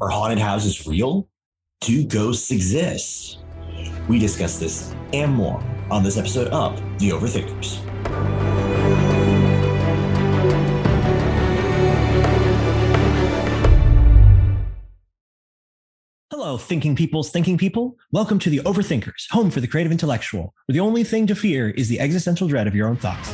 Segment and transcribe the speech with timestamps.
[0.00, 1.28] Are haunted houses real?
[1.80, 3.38] Do ghosts exist?
[4.08, 7.78] We discuss this and more on this episode of The Overthinkers.
[16.30, 17.96] Hello, thinking peoples, thinking people.
[18.10, 21.70] Welcome to The Overthinkers, home for the creative intellectual, where the only thing to fear
[21.70, 23.30] is the existential dread of your own thoughts.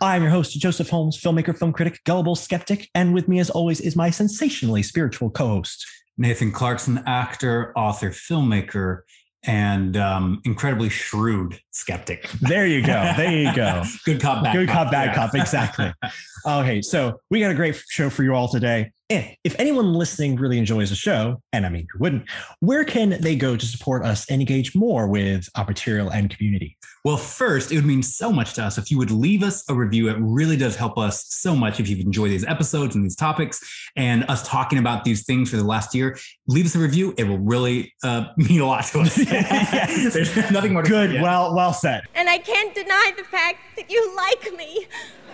[0.00, 3.80] I'm your host, Joseph Holmes, filmmaker, film critic, gullible skeptic, and with me, as always,
[3.80, 5.86] is my sensationally spiritual co host,
[6.18, 9.00] Nathan Clarkson, actor, author, filmmaker,
[9.44, 12.28] and um, incredibly shrewd skeptic.
[12.40, 13.12] There you go.
[13.16, 13.82] There you go.
[14.04, 15.14] Good cop, bad Good cop, bad Yeah.
[15.14, 15.34] cop.
[15.34, 15.92] Exactly.
[16.46, 18.90] okay, so we got a great show for you all today.
[19.08, 22.28] And if anyone listening really enjoys the show, and I mean, who wouldn't,
[22.58, 26.76] where can they go to support us and engage more with our material and community?
[27.04, 29.74] Well, first, it would mean so much to us if you would leave us a
[29.74, 30.08] review.
[30.08, 33.60] It really does help us so much if you've enjoyed these episodes and these topics
[33.94, 36.18] and us talking about these things for the last year.
[36.48, 37.14] Leave us a review.
[37.16, 39.16] It will really uh, mean a lot to us.
[39.36, 40.14] Yes.
[40.14, 41.10] There's nothing more to Good.
[41.10, 41.22] say.
[41.22, 42.02] Well, well said.
[42.16, 44.86] And I can't deny the fact that you like me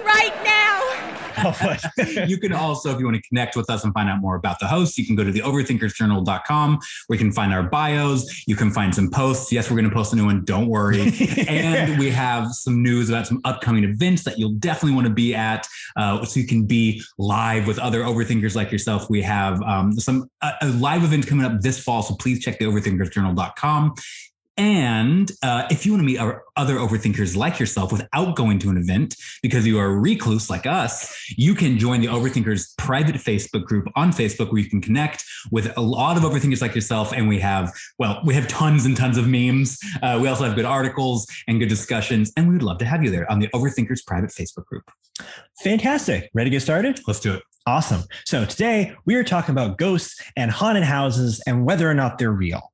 [0.05, 1.13] right now.
[1.45, 4.37] Oh, you can also, if you want to connect with us and find out more
[4.37, 8.45] about the host, you can go to the overthinkersjournal.com where you can find our bios.
[8.47, 9.53] You can find some posts.
[9.53, 10.45] Yes, we're going to post a new one.
[10.45, 11.03] Don't worry.
[11.49, 15.35] and we have some news about some upcoming events that you'll definitely want to be
[15.35, 19.09] at uh, so you can be live with other overthinkers like yourself.
[19.11, 22.03] We have um, some a, a live event coming up this fall.
[22.03, 23.95] So please check the overthinkersjournal.com.
[24.57, 28.69] And uh, if you want to meet our other overthinkers like yourself without going to
[28.69, 33.15] an event because you are a recluse like us, you can join the Overthinkers private
[33.15, 37.13] Facebook group on Facebook where you can connect with a lot of overthinkers like yourself.
[37.13, 39.79] And we have, well, we have tons and tons of memes.
[40.03, 42.31] Uh, we also have good articles and good discussions.
[42.37, 44.85] And we would love to have you there on the Overthinkers private Facebook group.
[45.63, 46.31] Fantastic.
[46.35, 47.01] Ready to get started?
[47.07, 47.43] Let's do it.
[47.67, 48.03] Awesome.
[48.27, 52.33] So today we are talking about ghosts and haunted houses and whether or not they're
[52.33, 52.73] real.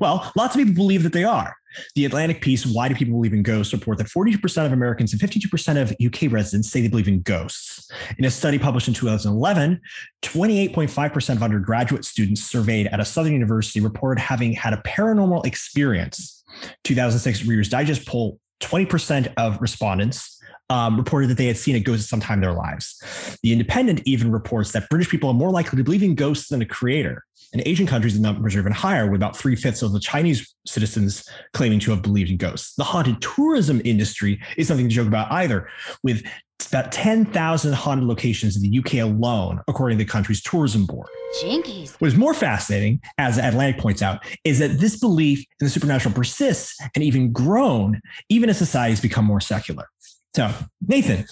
[0.00, 1.56] Well, lots of people believe that they are.
[1.94, 5.20] The Atlantic piece, Why Do People Believe in Ghosts, report that 42% of Americans and
[5.20, 7.90] 52% of UK residents say they believe in ghosts.
[8.18, 9.80] In a study published in 2011,
[10.22, 16.44] 28.5% of undergraduate students surveyed at a Southern university reported having had a paranormal experience.
[16.84, 20.41] 2006 Reader's Digest poll, 20% of respondents
[20.72, 23.38] um, reported that they had seen a ghost at some time in their lives.
[23.42, 26.62] The Independent even reports that British people are more likely to believe in ghosts than
[26.62, 27.24] a creator.
[27.52, 30.54] In Asian countries, the numbers are even higher, with about three fifths of the Chinese
[30.66, 32.74] citizens claiming to have believed in ghosts.
[32.76, 35.68] The haunted tourism industry is something to joke about either,
[36.02, 36.22] with
[36.68, 41.08] about 10,000 haunted locations in the UK alone, according to the country's tourism board.
[41.42, 42.00] Jinkies.
[42.00, 46.14] What is more fascinating, as Atlantic points out, is that this belief in the supernatural
[46.14, 48.00] persists and even grown,
[48.30, 49.88] even as societies become more secular.
[50.34, 50.50] So,
[50.86, 51.26] Nathan,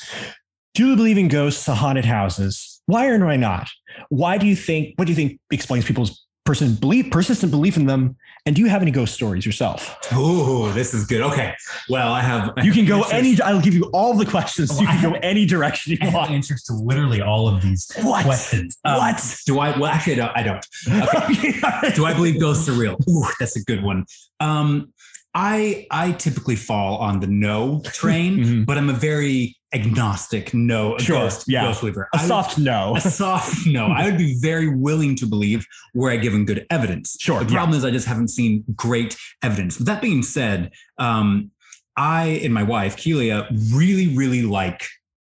[0.75, 2.83] do you believe in ghosts, haunted houses?
[2.87, 3.69] Why or why not?
[4.09, 4.99] Why do you think?
[4.99, 8.17] What do you think explains people's person belief, persistent belief in them?
[8.47, 9.97] And do you have any ghost stories yourself?
[10.13, 11.21] Oh, this is good.
[11.21, 11.55] Okay.
[11.89, 12.53] Well, I have.
[12.63, 13.41] You can go answers- any.
[13.43, 14.79] I'll give you all the questions.
[14.81, 16.31] You I can go any direction I you have want.
[16.31, 18.25] answers to literally all of these What?
[18.25, 18.77] questions.
[18.85, 19.37] Um, What?
[19.47, 19.79] Do I?
[19.79, 20.67] Well, actually, I don't.
[20.91, 21.39] I don't.
[21.39, 21.93] Okay.
[21.95, 22.97] do I believe ghosts are real?
[23.09, 24.05] Ooh, that's a good one.
[24.41, 24.93] Um,
[25.35, 28.67] I I typically fall on the no train, Mhm.
[28.67, 31.63] but I'm a very agnostic no Sure, ghost, yeah.
[31.63, 32.09] ghost believer.
[32.15, 32.97] A I- soft no.
[32.97, 33.87] a soft no.
[33.87, 35.65] I would be very willing to believe
[35.95, 37.17] were I given good evidence.
[37.21, 37.59] Sure, The yeah.
[37.59, 39.77] problem is I just haven't seen great evidence.
[39.77, 41.53] That being said, um,
[41.97, 44.87] I and my wife Kelia really, really like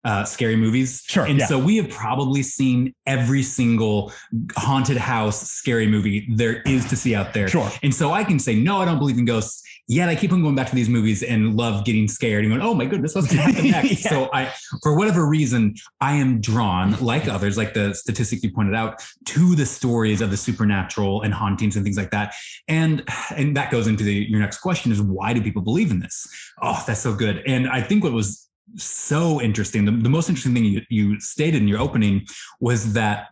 [0.05, 1.01] uh, scary movies.
[1.07, 1.45] Sure, And yeah.
[1.45, 4.11] so we have probably seen every single
[4.57, 7.47] haunted house scary movie there is to see out there.
[7.47, 7.71] Sure.
[7.83, 9.62] And so I can say, no, I don't believe in ghosts.
[9.87, 12.61] Yet I keep on going back to these movies and love getting scared and going,
[12.61, 14.05] oh my goodness, what's going to happen next?
[14.05, 14.09] Yeah.
[14.09, 18.75] So I, for whatever reason, I am drawn, like others, like the statistic you pointed
[18.75, 22.33] out, to the stories of the supernatural and hauntings and things like that.
[22.69, 23.03] And
[23.35, 26.27] and that goes into the, your next question is why do people believe in this?
[26.61, 27.43] Oh, that's so good.
[27.45, 31.61] And I think what was so interesting, the, the most interesting thing you, you stated
[31.61, 32.25] in your opening
[32.61, 33.27] was that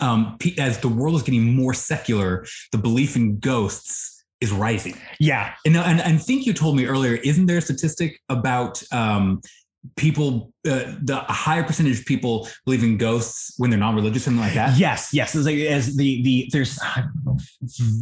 [0.00, 4.94] um, as the world is getting more secular, the belief in ghosts is rising.
[5.18, 5.54] yeah.
[5.64, 9.40] And, and, and I think you told me earlier, isn't there a statistic about um,
[9.96, 14.40] people, uh, the higher percentage of people believe in ghosts when they're not religious, something
[14.40, 14.78] like that?
[14.78, 15.34] Yes, yes.
[15.34, 17.38] It's like as the the there's I don't know,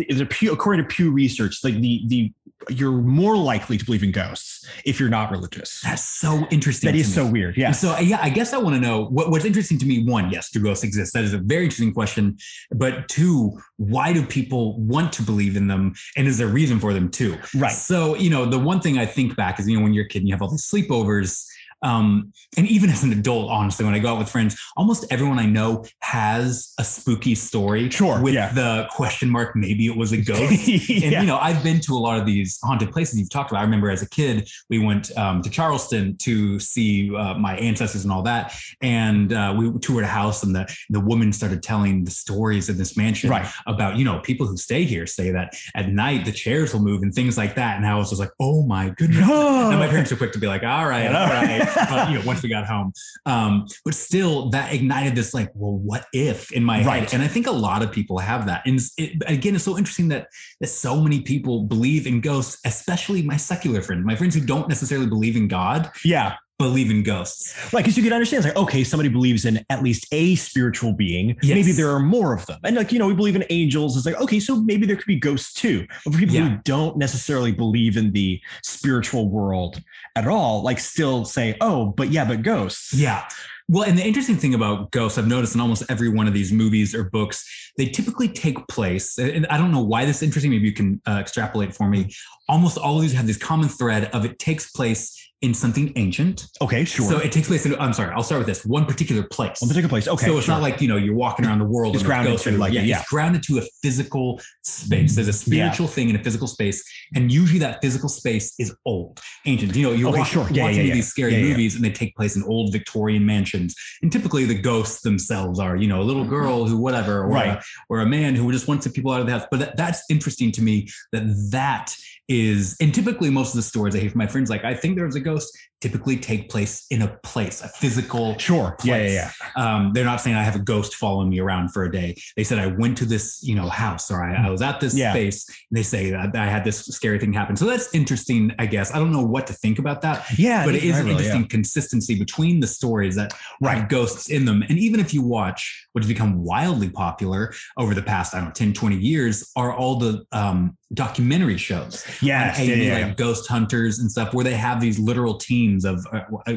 [0.08, 2.32] there's a Pew, according to Pew Research, like the the
[2.68, 5.80] you're more likely to believe in ghosts if you're not religious.
[5.82, 6.88] That's so interesting.
[6.88, 7.14] That is me.
[7.14, 7.56] so weird.
[7.56, 7.68] Yeah.
[7.68, 10.04] And So yeah, I guess I want to know what, what's interesting to me.
[10.04, 11.12] One, yes, do ghosts exist?
[11.14, 12.36] That is a very interesting question.
[12.70, 16.78] But two, why do people want to believe in them, and is there a reason
[16.78, 17.38] for them too?
[17.54, 17.72] Right.
[17.72, 20.08] So you know, the one thing I think back is you know when you're a
[20.08, 21.46] kid and you have all these sleepovers.
[21.82, 25.38] Um, and even as an adult, honestly, when I go out with friends, almost everyone
[25.38, 27.90] I know has a spooky story.
[27.90, 28.52] Sure, With yeah.
[28.52, 30.69] the question mark, maybe it was a ghost.
[31.02, 33.61] And you know, I've been to a lot of these haunted places you've talked about.
[33.61, 38.05] I remember as a kid, we went um, to Charleston to see uh, my ancestors
[38.05, 42.05] and all that, and uh, we toured a house, and the the woman started telling
[42.05, 43.46] the stories in this mansion Right.
[43.67, 47.02] about you know people who stay here say that at night the chairs will move
[47.02, 47.76] and things like that.
[47.76, 49.29] And I was just like, oh my goodness.
[49.73, 51.67] And my parents were quick to be like, all right, all right.
[51.74, 52.92] But, you know, once we got home,
[53.26, 57.02] um, but still, that ignited this like, well, what if in my Right.
[57.04, 57.14] head?
[57.14, 58.62] And I think a lot of people have that.
[58.66, 60.28] And it, again, it's so interesting that
[60.60, 64.69] that so many people believe in ghosts, especially my secular friends, my friends who don't
[64.69, 66.36] necessarily believe in God, yeah.
[66.62, 67.54] Believe in ghosts.
[67.72, 70.92] Right, because you can understand, it's like, okay, somebody believes in at least a spiritual
[70.92, 71.36] being.
[71.42, 71.54] Yes.
[71.54, 72.60] Maybe there are more of them.
[72.64, 73.96] And like, you know, we believe in angels.
[73.96, 75.86] It's like, okay, so maybe there could be ghosts too.
[76.04, 76.48] But for people Yeah.
[76.48, 79.80] who don't necessarily believe in the spiritual world
[80.16, 82.92] at all, like still say, oh, but yeah, but ghosts.
[82.94, 83.28] Yeah.
[83.68, 86.52] Well, and the interesting thing about ghosts, I've noticed in almost every one of these
[86.52, 89.18] movies or books, they typically take place.
[89.18, 90.50] And I don't know why this is interesting.
[90.50, 92.12] Maybe you can uh, extrapolate for me.
[92.48, 96.46] Almost all of these have this common thread of it takes place in something ancient.
[96.60, 97.10] Okay, sure.
[97.10, 99.60] So it takes place in, I'm sorry, I'll start with this one particular place.
[99.60, 100.06] One particular place.
[100.06, 100.26] Okay.
[100.26, 100.54] so it's sure.
[100.54, 103.00] not like, you know, you're walking around the world It's grounded to, like, yeah, yeah.
[103.00, 105.10] It's grounded to a physical space.
[105.10, 105.16] Mm-hmm.
[105.16, 106.88] There's a spiritual thing in a physical space.
[107.16, 109.74] And usually that physical space is old, ancient.
[109.74, 110.48] You know, you're Okay, watching, sure.
[110.52, 110.94] Yeah, watching yeah, yeah.
[110.94, 111.48] these scary Yeah, yeah.
[111.48, 113.74] movies and they take place in old Victorian mansions.
[114.02, 117.58] And typically the ghosts themselves are, you know, a little girl who, whatever, or, Right.
[117.58, 119.46] a, or a man who just wants the people out of the house.
[119.50, 121.94] But that, that's interesting to me that that
[122.32, 124.96] is, and typically most of the stories I hear from my friends, like, I think
[124.96, 128.76] there was a ghost, typically take place in a place, a physical Sure.
[128.84, 129.12] Yeah, place.
[129.14, 129.76] yeah, yeah.
[129.76, 132.17] Um, they're not saying I have a ghost following me around for a day.
[132.37, 134.94] They said I went to this, you know, house or I, I was at this
[134.96, 135.12] Yeah.
[135.12, 135.46] space.
[135.49, 137.56] And they say that I had this scary thing happen.
[137.56, 138.94] So that's interesting, I guess.
[138.94, 140.64] I don't know what to think about that, Yeah.
[140.64, 143.79] but it is an really, interesting consistency between the stories that Right.
[143.79, 144.62] have ghosts in them.
[144.69, 148.49] And even if you watch what has become wildly popular over the past, I don't
[148.49, 152.54] know, 10, 20 years, are all the um, documentary shows Yeah.
[152.58, 156.06] on Yeah, yeah, like ghost hunters and stuff, where they have these literal teams of
[156.12, 156.54] uh, uh,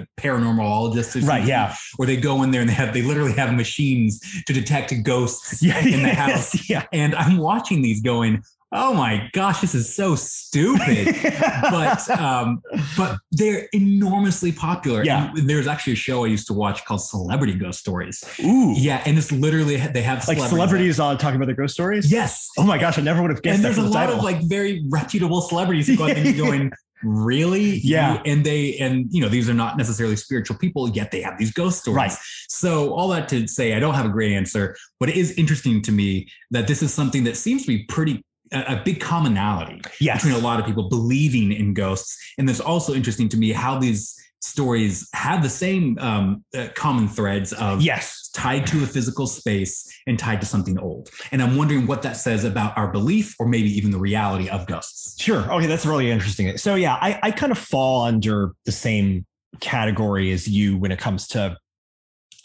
[1.27, 1.45] Right.
[1.45, 1.75] Yeah.
[1.97, 5.61] where they go in there and they have they literally have machines to detect ghosts
[5.63, 5.79] Yeah.
[5.79, 6.69] in the yes, house.
[6.69, 6.85] Yeah.
[6.93, 8.43] And I'm watching these going,
[8.75, 11.15] oh my gosh, this is so stupid.
[11.71, 12.61] but um,
[12.97, 15.03] but they're enormously popular.
[15.03, 15.31] Yeah.
[15.35, 18.23] And there's actually a show I used to watch called Celebrity Ghost Stories.
[18.43, 18.73] Ooh.
[18.75, 22.11] Yeah, and it's literally they have Like celebrities on talking about their ghost stories?
[22.11, 24.17] Yes, Oh my gosh, I never would have guessed and there's a the lot title.
[24.19, 26.71] of like very reputable celebrities who go out there and going
[27.03, 28.13] really Yeah.
[28.15, 31.37] You- and they and you know these are not necessarily spiritual people yet they have
[31.37, 32.13] these ghost stories Right.
[32.49, 35.81] so all that to say i don't have a great answer but it is interesting
[35.83, 38.23] to me that this is something that seems to be pretty
[38.55, 40.23] a, big commonality yes.
[40.23, 43.79] between a lot of people believing in ghosts and it's also interesting to me how
[43.79, 44.15] these
[44.45, 48.29] stories have the same um, uh, common threads of Yes.
[48.33, 51.09] tied to a physical space and tied to something old.
[51.31, 54.67] And I'm wondering what that says about our belief or maybe even the reality of
[54.67, 55.19] ghosts.
[55.21, 55.51] Sure.
[55.51, 56.57] Okay, that's really interesting.
[56.57, 59.25] So yeah, I, I kind of fall under the same
[59.61, 61.57] category as you when it comes to,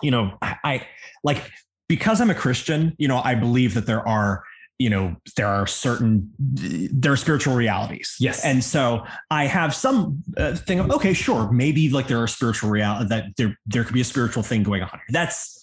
[0.02, 0.86] you know, I, I
[1.22, 1.50] like
[1.88, 4.44] because I'm a Christian, you know, I believe that there are,
[4.80, 8.16] you know, there are certain there are spiritual realities.
[8.18, 8.42] Yes.
[8.44, 12.70] And so I have some uh, thing of okay, sure, maybe like there are spiritual
[12.70, 14.88] reality that there there could be a spiritual thing going on.
[14.88, 15.00] here.
[15.10, 15.58] That's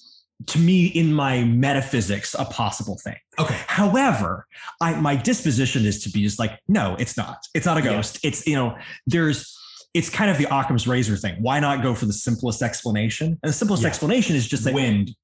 [0.45, 3.15] to me in my metaphysics a possible thing.
[3.39, 3.59] Okay.
[3.67, 4.45] However,
[4.79, 7.39] I my disposition is to be just like, no, it's not.
[7.55, 7.93] It's not a Yeah.
[7.93, 8.19] ghost.
[8.23, 9.57] It's you know, there's
[9.95, 11.37] it's kind of the Occam's razor thing.
[11.41, 13.29] Why not go for the simplest explanation?
[13.41, 13.89] And the simplest Yeah.
[13.89, 15.15] explanation is just that Wind.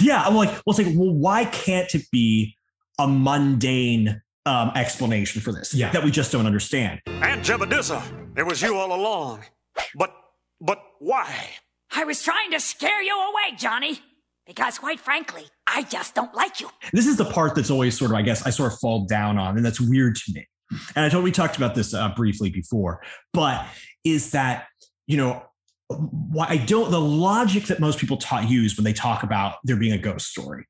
[0.00, 2.56] yeah, I'm like, well, it's like, well, why can't it be
[2.98, 5.90] a mundane um, explanation for this Yeah.
[5.92, 7.00] that we just don't understand?
[7.06, 9.42] Aunt Jebediah, it was you all along.
[9.94, 10.14] But,
[10.60, 11.48] but why?
[11.94, 14.00] I was trying to scare you away, Johnny.
[14.46, 16.68] Because quite frankly, I just don't like you.
[16.92, 19.38] This is the part that's always sort of, I guess, I sort of fall down
[19.38, 20.46] on, and that's weird to me.
[20.94, 23.00] And I told we talked about this uh, briefly before,
[23.32, 23.64] but
[24.04, 24.66] is that
[25.06, 25.42] you know
[25.88, 29.76] why I don't the logic that most people taught use when they talk about there
[29.76, 30.64] being a ghost story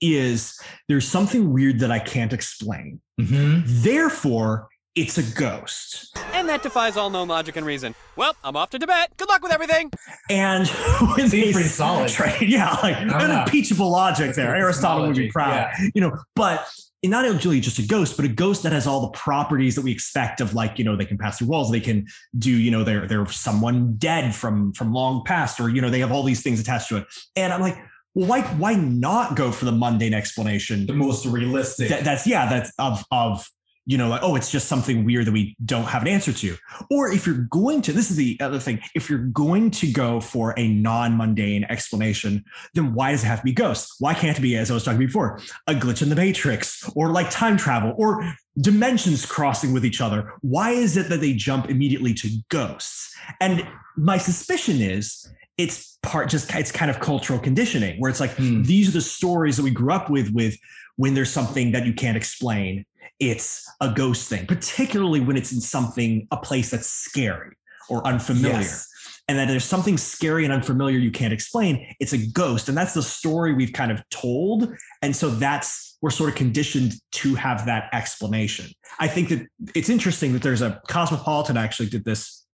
[0.00, 0.58] is
[0.88, 3.00] there's something weird that I can't explain.
[3.20, 3.64] Mhm.
[3.66, 6.16] Therefore, it's a ghost.
[6.32, 7.94] And that defies all known logic and reason.
[8.16, 9.16] Well, I'm off to Tibet.
[9.16, 9.90] Good luck with everything.
[10.28, 10.66] And
[11.16, 12.12] when Seems they pretty solid.
[12.20, 14.54] Right, yeah, like don't unimpeachable logic there.
[14.54, 16.18] Aristotle would be Epistemology, proud, you know.
[16.34, 16.68] But
[17.02, 19.90] not only just a ghost, but a ghost that has all the properties that we
[19.90, 22.06] expect of, like you know, they can pass through walls, they can
[22.38, 26.00] do, you know, they're they're someone dead from from long past, or you know, they
[26.00, 27.06] have all these things attached to it.
[27.36, 27.78] And I'm like,
[28.14, 30.86] well, why why not go for the mundane explanation?
[30.86, 31.88] The most realistic.
[31.88, 33.48] That, that's yeah, that's of of
[33.86, 36.56] you know, like, oh, it's just something weird that we don't have an answer to.
[36.90, 40.20] Or if you're going to, this is the other thing, if you're going to go
[40.20, 42.44] for a non mundane explanation,
[42.74, 43.96] then why does it have to be ghosts?
[43.98, 47.10] Why can't it be, as I was talking before, a glitch in the matrix or
[47.10, 50.34] like time travel or dimensions crossing with each other?
[50.42, 53.14] Why is it that they jump immediately to ghosts?
[53.40, 58.30] And my suspicion is it's part just it's kind of cultural conditioning where it's like
[58.32, 58.62] Hmm.
[58.62, 60.56] these are the stories that we grew up with with
[60.96, 62.86] when there's something that you can't explain
[63.20, 67.54] it's a ghost thing particularly when it's in something a place that's scary
[67.90, 68.60] or unfamiliar.
[68.60, 68.88] Yes.
[69.28, 72.68] and that there's something scary and unfamiliar you can't explain it's a ghost.
[72.68, 74.72] And that's the story we've kind of told.
[75.02, 78.70] And so that's we're sort of conditioned to have that explanation.
[78.98, 82.46] I think that it's interesting that there's a cosmopolitan actually did this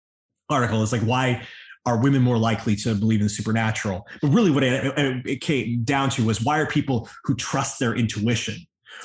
[0.49, 0.83] article.
[0.83, 1.47] It's like why
[1.87, 4.07] are women more likely to believe in the supernatural?
[4.23, 7.95] But really what it, it came down to was why are people who trust their
[7.95, 8.57] intuition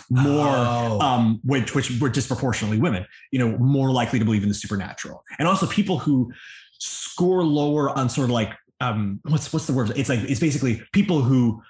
[0.09, 0.99] more Oh.
[1.01, 5.23] um, which which were disproportionately women, you know, more likely to believe in the supernatural,
[5.37, 6.31] and also people who
[6.79, 9.91] score lower on sort of like um, what's what's the word?
[9.95, 11.61] It's like it's basically people who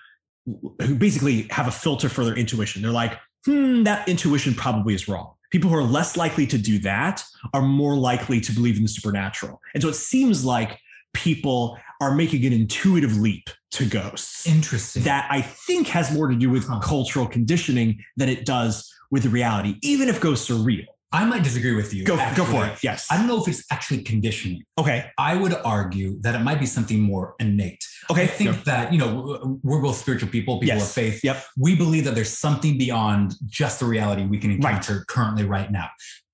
[0.81, 2.81] who basically have a filter for their intuition.
[2.81, 5.33] They're like, hmm, that intuition probably is wrong.
[5.51, 7.23] People who are less likely to do that
[7.53, 10.79] are more likely to believe in the supernatural, and so it seems like
[11.13, 15.03] people are making an intuitive leap to ghosts Interesting.
[15.03, 16.79] that I think has more to do with Huh.
[16.79, 20.86] cultural conditioning than it does with the reality, even if ghosts are real.
[21.12, 22.03] I might disagree with you.
[22.03, 22.77] Go, go for it.
[22.84, 23.08] Yes.
[23.10, 24.62] I don't know if it's actually conditioning.
[24.77, 25.10] okay.
[25.18, 27.84] I would argue that it might be something more innate.
[28.12, 28.24] Okay.
[28.24, 28.62] I think Go.
[28.65, 30.88] that, you know, we're both spiritual people, people Yes.
[30.89, 31.24] of faith.
[31.24, 31.44] Yep.
[31.58, 34.75] We believe that there's something beyond just the reality we can Right.
[34.75, 35.89] encounter currently right now.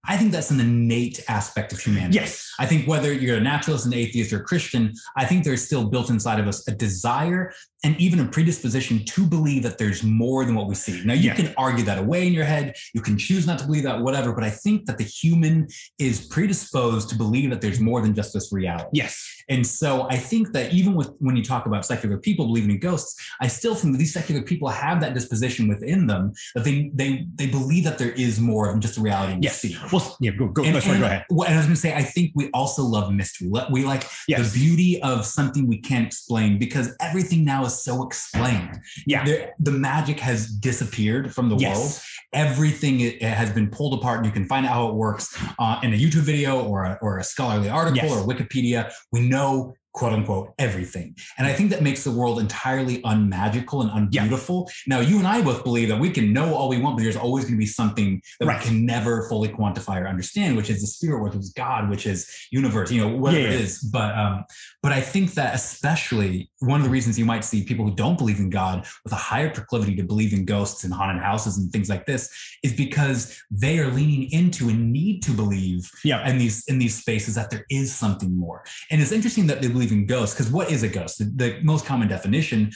[0.07, 2.15] I think that's an innate aspect of humanity.
[2.15, 2.53] Yes.
[2.59, 5.89] I think whether you're a naturalist, an atheist, or a Christian, I think there's still
[5.89, 7.53] built inside of us a desire
[7.85, 11.01] and even a predisposition to believe that there's more than what we see.
[11.05, 11.35] Now, you Yeah.
[11.35, 12.73] can argue that away in your head.
[12.95, 14.33] You can choose not to believe that, whatever.
[14.33, 15.67] But I think that the human
[15.99, 18.89] is predisposed to believe that there's more than just this reality.
[18.93, 19.13] Yes.
[19.49, 22.79] And so I think that even with when you talk about secular people believing in
[22.79, 26.89] ghosts, I still think that these secular people have that disposition within them that they
[26.95, 29.61] they they believe that there is more than just the reality we Yes.
[29.61, 29.77] see.
[29.91, 30.31] Well, yeah.
[30.31, 30.47] Go.
[30.47, 30.63] Go.
[30.63, 31.25] And, and- go ahead.
[31.29, 33.47] well, and I was going to say, I think we also love mystery.
[33.69, 34.51] We like Yes.
[34.51, 38.79] the beauty of something we can't explain because everything now is so explained.
[39.05, 39.23] Yeah.
[39.25, 41.77] The, the magic has disappeared from the Yes.
[41.77, 41.99] world.
[42.47, 45.93] Everything has been pulled apart, and you can find out how it works uh, in
[45.93, 48.11] a YouTube video or a, or a scholarly article Yes.
[48.11, 48.91] or Wikipedia.
[49.11, 51.15] We know quote unquote everything.
[51.37, 54.23] And I think that makes the world entirely unmagical and Yeah.
[54.23, 54.69] unbeautiful.
[54.87, 57.15] Now, you and I both believe that we can know all we want, but there's
[57.15, 58.59] always going to be something that Right.
[58.61, 62.05] we can never fully quantify or understand, which is the spirit, which is God, which
[62.05, 63.59] is universe, you know, whatever Yeah, yeah.
[63.59, 63.79] is.
[63.79, 64.43] But um,
[64.83, 68.17] but I think that especially one of the reasons you might see people who don't
[68.17, 71.71] believe in God with a higher proclivity to believe in ghosts and haunted houses and
[71.71, 72.29] things like this
[72.63, 76.27] is because they are leaning into and need to believe Yeah.
[76.29, 78.63] in these in these spaces that there is something more.
[78.91, 81.19] And it's interesting that they believe in ghosts because what is a ghost?
[81.19, 82.71] The, the most common definition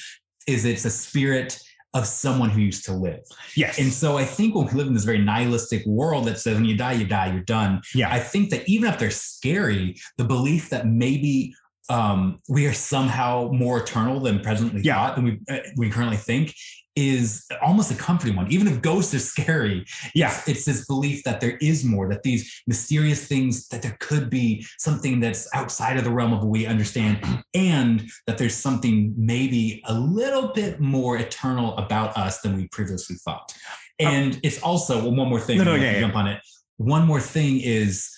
[0.47, 1.59] is it's a spirit
[1.95, 3.23] of someone who used to live.
[3.55, 3.79] Yes.
[3.79, 6.65] And so I think when we live in this very nihilistic world that says when
[6.65, 7.81] you die, you die, you're done.
[7.95, 8.13] yeah.
[8.13, 11.55] I think that even if they're scary, the belief that maybe
[11.89, 14.95] um, we are somehow more eternal than presently Yeah.
[14.95, 16.53] thought than we uh, we currently think
[16.95, 18.51] is almost a comforting one.
[18.51, 20.27] Even if ghosts are scary, Yeah.
[20.27, 24.29] it's, it's this belief that there is more, that these mysterious things, that there could
[24.29, 27.19] be something that's outside of the realm of what we understand,
[27.53, 33.15] and that there's something maybe a little bit more eternal about us than we previously
[33.23, 33.53] thought.
[33.99, 35.57] And it's also well, one more thing.
[35.57, 35.99] No, no, I'd yeah, to yeah.
[36.01, 36.41] jump on it.
[36.77, 38.09] One more thing is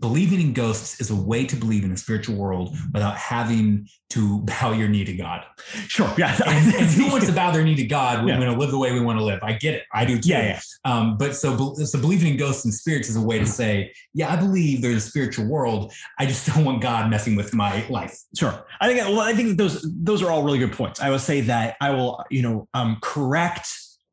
[0.00, 4.40] believing in ghosts is a way to believe in a spiritual world without having to
[4.42, 5.44] bow your knee to God.
[5.86, 6.12] Sure.
[6.16, 6.38] Yeah.
[6.46, 8.38] And, and who wants to bow their knee to God Yeah.
[8.38, 9.40] we're going to live the way we want to live?
[9.42, 9.84] I get it.
[9.92, 10.28] I do too.
[10.28, 10.42] Yeah.
[10.42, 10.60] Yeah.
[10.84, 14.32] Um, but so, so believing in ghosts and spirits is a way to say, yeah,
[14.32, 15.92] I believe there's a spiritual world.
[16.18, 18.18] I just don't want God messing with my life.
[18.36, 18.66] Sure.
[18.80, 21.00] I think well, I think those those are all really good points.
[21.00, 23.68] I will say that I will, you know, um, correct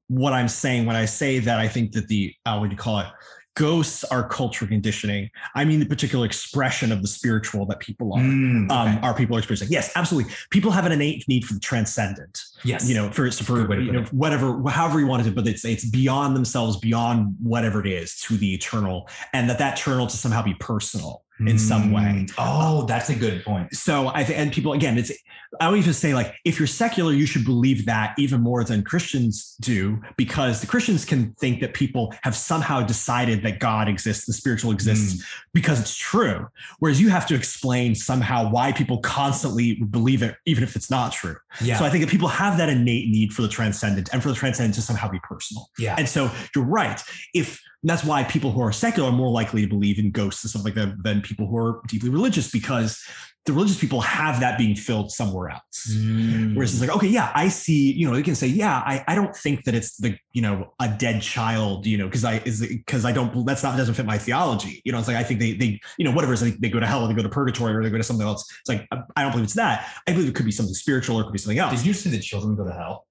[0.08, 2.78] what I'm saying when I say that I think that the uh, what do you
[2.78, 3.08] call it?
[3.56, 5.30] Ghosts are cultural conditioning.
[5.56, 8.20] I mean the particular expression of the spiritual that people are.
[8.20, 9.70] Mm, Um, are people experiencing?
[9.72, 10.32] Yes, absolutely.
[10.50, 12.42] People have an innate need for the transcendent.
[12.64, 12.88] yes.
[12.88, 15.32] You know, for for Good way to you know whatever, however you want it to,
[15.32, 19.80] but it's it's beyond themselves, beyond whatever it is, to the eternal, and that that
[19.80, 22.26] eternal to somehow be personal in some way.
[22.28, 22.34] Mm.
[22.38, 23.76] Oh, that's a good point.
[23.76, 25.12] So I think, and people again, it's
[25.60, 28.84] I would even say like if you're secular, you should believe that even more than
[28.84, 34.26] Christians do, because the Christians can think that people have somehow decided that God exists,
[34.26, 35.24] the spiritual exists,
[35.54, 36.48] because it's true.
[36.80, 41.12] Whereas you have to explain somehow why people constantly believe it, even if it's not
[41.12, 41.38] true.
[41.62, 41.78] Yeah.
[41.78, 44.36] So I think that people have that innate need for the transcendent and for the
[44.36, 45.68] transcendent to somehow be personal.
[45.78, 45.96] yeah.
[45.98, 47.02] And so you're right.
[47.34, 50.50] If that's why people who are secular are more likely to believe in ghosts and
[50.50, 53.04] stuff like that than people who are deeply religious because
[53.46, 55.88] the religious people have that being filled somewhere else.
[55.92, 56.56] Mm.
[56.56, 59.14] Whereas it's like, okay, yeah, I see, you know, they can say, yeah, I, I
[59.14, 62.62] don't think that it's the, you know, a dead child, you know, because I is
[62.62, 64.82] because I don't that's not doesn't fit my theology.
[64.84, 66.80] You know, it's like I think they they, you know, whatever is, like they go
[66.80, 68.52] to hell or they go to purgatory or they go to something else.
[68.62, 69.88] It's like I don't believe it's that.
[70.08, 71.78] I believe it could be something spiritual or it could be something else.
[71.78, 73.05] Did you say the children go to hell?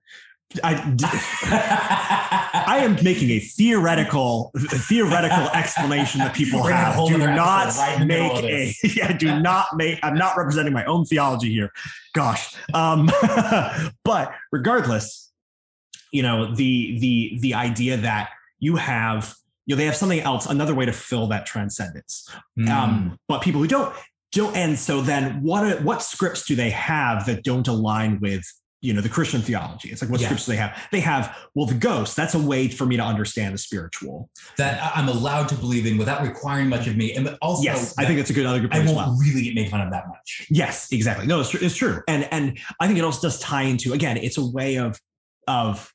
[0.63, 0.75] I,
[2.67, 6.95] I am making a theoretical theoretical explanation that people We're have a have.
[6.95, 9.13] whole Do not right in the middle make a yeah.
[9.17, 9.99] Do not make.
[10.03, 11.73] I'm not representing my own theology here.
[12.15, 12.55] Gosh.
[12.73, 13.11] Um,
[14.05, 15.33] but regardless,
[16.13, 18.31] you know the the the idea that
[18.61, 19.35] you have
[19.67, 22.69] you know they have something else another way to fill that transcendence Mm.
[22.69, 23.93] um, but people who don't
[24.31, 28.45] don't and so then what are, what scripts do they have that don't align with
[28.85, 30.29] you know the christian theology it's like what Yeah.
[30.29, 33.55] do they have they have well the ghost that's a way for me to understand
[33.55, 37.37] the spiritual that I- I'm allowed to believe in without requiring much of me, and
[37.41, 39.43] also yes i think it's a good other good I point as won't well really
[39.43, 40.47] get made fun of that much.
[40.51, 41.27] Yes, exactly.
[41.27, 44.17] No, it's, it's true, and and I think it also does tie into again.
[44.19, 45.01] It's a way of
[45.49, 45.94] of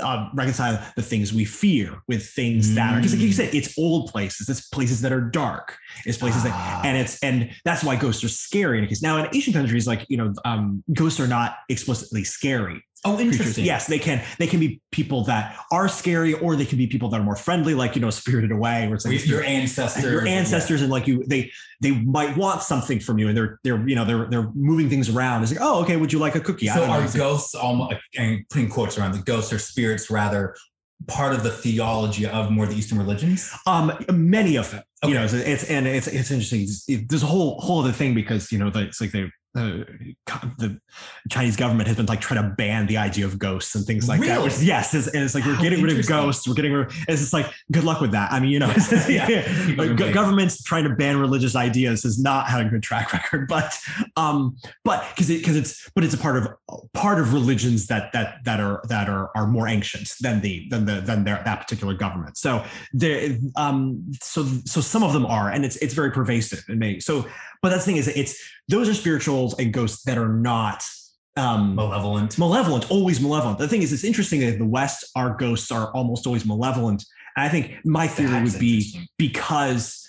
[0.00, 3.76] uh, reconciling the things we fear with things that are because, like you said, it's
[3.78, 4.48] old places.
[4.48, 5.76] It's places that are dark.
[6.06, 6.80] It's places Ah.
[6.82, 8.80] that, and it's and that's why ghosts are scary.
[8.80, 12.82] Because now in Asian countries, like you know, um, ghosts are not explicitly scary.
[13.04, 13.64] Oh, interesting.
[13.64, 14.22] Yes, they can.
[14.38, 17.36] They can be people that are scary, or they can be people that are more
[17.36, 20.02] friendly, like you know, Spirited Away, where it's like Your ancestors.
[20.04, 21.50] your ancestors and like you they
[21.80, 25.08] they might want something from you and they're they're you know they're they're moving things
[25.08, 28.44] around it's like oh okay would you like a cookie So are ghosts almost and
[28.50, 30.56] putting quotes around the ghosts or spirits rather
[31.06, 33.52] part of the theology of more the Eastern religions?
[33.66, 37.26] um many of them you know it's, it's and it's it's interesting it- there's a
[37.26, 39.82] whole whole other thing because you know the, it's like they uh,
[40.58, 40.78] the
[41.30, 44.20] Chinese government has been like trying to ban the idea of ghosts and things like
[44.20, 44.42] that.
[44.42, 46.46] Which, yes, it's, and it's like we're How getting rid of ghosts.
[46.46, 46.86] We're getting rid.
[46.88, 48.30] Of, It's just like good luck with that.
[48.30, 48.72] I mean, you know,
[49.08, 49.26] Yeah.
[49.28, 49.82] yeah.
[49.82, 53.48] Are Go- governments trying to ban religious ideas is not having a good track record.
[53.48, 53.74] But
[54.16, 56.48] um, but because it because it's but it's a part of
[56.92, 60.84] part of religions that that that are that are are more ancient than the than
[60.84, 62.36] the than their that particular government.
[62.36, 66.78] So there um so so some of them are and it's it's very pervasive in
[66.78, 67.00] many.
[67.00, 67.26] So
[67.62, 68.36] but that's the thing is it's
[68.68, 70.82] those are spirituals and ghosts that are not
[71.36, 72.36] um Malevolent.
[72.38, 73.58] malevolent, always malevolent.
[73.58, 77.04] The thing is, it's interesting that in the West, our ghosts are almost always malevolent.
[77.36, 80.04] And I think my theory That's would be because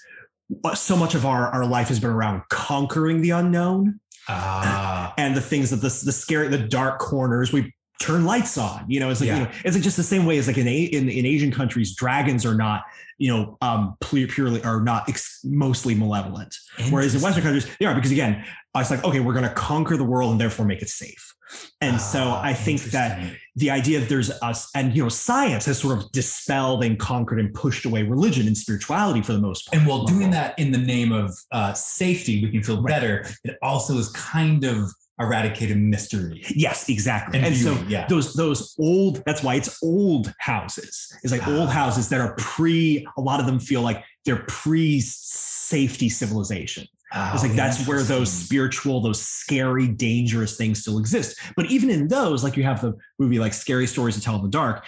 [0.74, 5.14] so much of our, our life has been around conquering the unknown Ah.
[5.18, 8.86] and the things that the, the scary, the dark corners, we turn lights on.
[8.88, 9.38] You know, it's like, Yeah.
[9.40, 11.52] you know, it's like just the same way as like in, A- in, in Asian
[11.52, 12.84] countries, dragons are not,
[13.18, 16.56] you know, um, pu- purely are not ex- mostly malevolent.
[16.90, 18.44] Whereas in Western countries, they are because again,
[18.76, 21.34] it's like, okay, we're going to conquer the world and therefore make it safe.
[21.82, 25.66] And so Ah, I think that the idea that there's us and you know science
[25.66, 29.66] has sort of dispelled and conquered and pushed away religion and spirituality for the most
[29.66, 32.92] part And while doing that in the name of uh, safety, we can feel Right.
[32.94, 33.26] better.
[33.44, 36.42] It also is kind of eradicated mystery.
[36.56, 38.08] yes exactly And and, so yeah.
[38.08, 41.72] those those old that's why it's old houses it's like old Ah.
[41.72, 46.88] houses that are pre a lot of them feel like they're pre safety civilization
[47.34, 51.38] It's like that's where those Oh, spiritual, those scary, dangerous things still exist.
[51.56, 54.44] But even in those, like you have the movie like Scary Stories to Tell in
[54.44, 54.86] the Dark,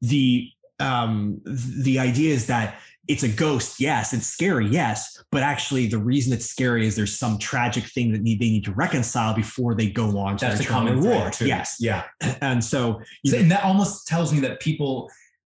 [0.00, 0.48] the
[0.80, 1.40] um
[1.84, 6.32] the idea is that it's a ghost, yes, it's scary, yes, but actually the reason
[6.32, 9.90] it's scary is there's some tragic thing that need, they need to reconcile before they
[9.90, 11.30] go on to That's their common war.
[11.30, 11.46] too.
[11.46, 12.04] Yes, Yeah.
[12.40, 15.10] and so So- and that almost tells me that people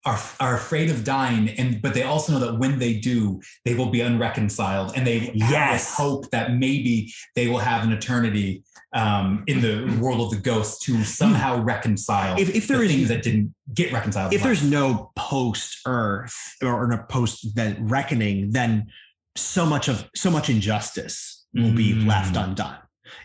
[0.06, 3.74] are are afraid of dying, and but they also know that when they do, they
[3.74, 5.94] will be unreconciled, and they have this Yes.
[5.96, 8.62] hope that maybe they will have an eternity
[8.94, 12.92] um, in the world of the ghosts to somehow reconcile If- if there the is-
[12.92, 14.32] things that didn't get reconciled.
[14.32, 14.72] if there's life.
[14.72, 17.44] no post earth or a post
[17.80, 18.86] reckoning then
[19.34, 22.06] so much of so much injustice will be Mm.
[22.06, 22.76] left undone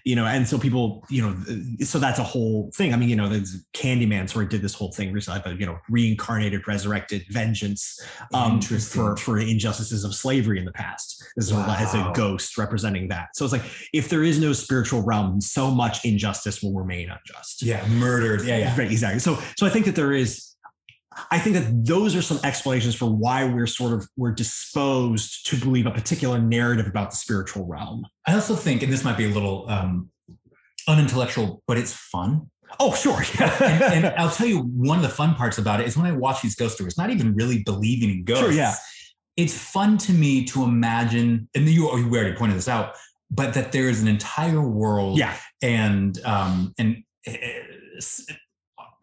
[0.03, 1.35] you know and so people you know
[1.83, 4.73] so that's a whole thing i mean you know there's candyman sort of did this
[4.73, 7.99] whole thing recently but you know reincarnated resurrected vengeance
[8.33, 13.07] um for for injustices of slavery in the past this is as a ghost representing
[13.07, 13.63] that so it's like
[13.93, 18.43] if there is no spiritual realm so much injustice will remain unjust yeah, murdered.
[18.43, 18.77] Yeah, yeah.
[18.77, 19.19] Right, exactly.
[19.19, 20.47] So, so I think that there is.
[21.29, 25.57] I think that those are some explanations for why we're sort of we're disposed to
[25.57, 28.05] believe a particular narrative about the spiritual realm.
[28.25, 30.09] I also think, and this might be a little um,
[30.87, 32.49] unintellectual, but it's fun.
[32.79, 33.21] Oh, sure.
[33.39, 36.13] and, and I'll tell you one of the fun parts about it is when I
[36.13, 38.43] watch these ghost stories, not even really believing in ghosts.
[38.43, 38.75] Sure, yeah.
[39.35, 42.95] It's fun to me to imagine, and you, you already pointed this out,
[43.29, 47.31] but that there is an entire world yeah, and um and uh,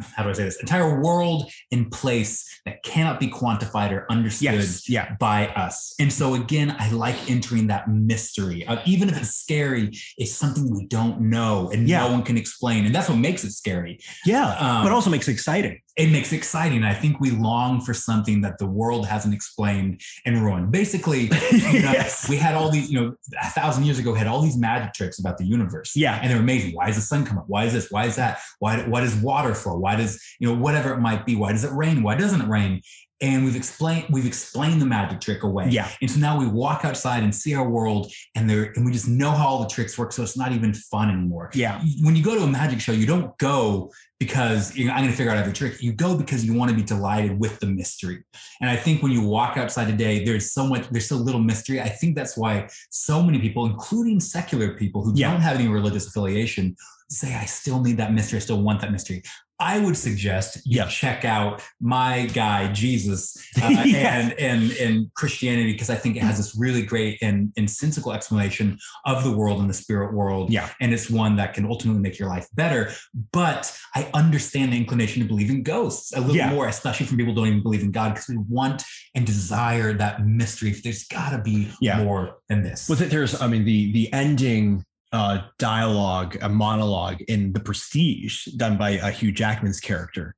[0.00, 0.56] how do I say this?
[0.60, 4.88] Entire world in place that cannot be quantified or understood Yes.
[4.88, 5.16] Yeah.
[5.18, 5.94] by us.
[5.98, 8.66] And so again, I like entering that mystery.
[8.66, 12.00] Uh, even if it's scary, it's something we don't know and Yeah.
[12.06, 12.86] no one can explain.
[12.86, 13.98] And that's what makes it scary.
[14.24, 14.48] Yeah.
[14.58, 15.80] Um, but also makes it exciting.
[15.98, 16.84] It makes it exciting.
[16.84, 20.70] I think we long for something that the world hasn't explained and ruined.
[20.70, 22.28] Basically, you know, Yes.
[22.28, 24.94] we had all these, you know, a thousand years ago, we had all these magic
[24.94, 25.96] tricks about the universe.
[25.96, 26.20] Yeah.
[26.22, 26.76] And they're amazing.
[26.76, 27.46] Why does the sun come up?
[27.48, 27.90] Why is this?
[27.90, 28.38] Why is that?
[28.60, 29.76] Why what is water for?
[29.76, 32.04] Why does, you know, whatever it might be, why does it rain?
[32.04, 32.80] Why doesn't it rain?
[33.20, 35.68] And we've explained we've explained the magic trick away.
[35.70, 35.90] Yeah.
[36.00, 39.08] And so now we walk outside and see our world and there and we just
[39.08, 40.12] know how all the tricks work.
[40.12, 41.50] So it's not even fun anymore.
[41.52, 41.80] Yeah.
[42.02, 45.10] When you go to a magic show, you don't go because you know, I'm going
[45.10, 45.82] to figure out every trick.
[45.82, 48.22] You go because you want to be delighted with the mystery.
[48.60, 51.80] And I think when you walk outside today, there's so much, there's so little mystery.
[51.80, 55.30] I think that's why so many people, including secular people who Yeah.
[55.32, 56.76] don't have any religious affiliation,
[57.10, 58.36] say, I still need that mystery.
[58.36, 59.22] I still want that mystery.
[59.60, 60.86] I would suggest you Yeah.
[60.88, 64.18] check out my guy Jesus uh, Yeah.
[64.20, 68.12] and and and Christianity because I think it has this really great and and sensical
[68.12, 70.68] explanation of the world and the spirit world Yeah.
[70.80, 72.92] and it's one that can ultimately make your life better.
[73.32, 76.50] But I understand the inclination to believe in ghosts a little Yeah.
[76.50, 79.92] more, especially from people who don't even believe in God, because we want and desire
[79.94, 80.70] that mystery.
[80.84, 82.02] There's got to be Yeah.
[82.04, 82.88] more than this.
[82.88, 88.46] With it, there's, I mean, the the ending uh, dialogue, a monologue in The Prestige,
[88.56, 90.34] done by uh, Hugh Jackman's character.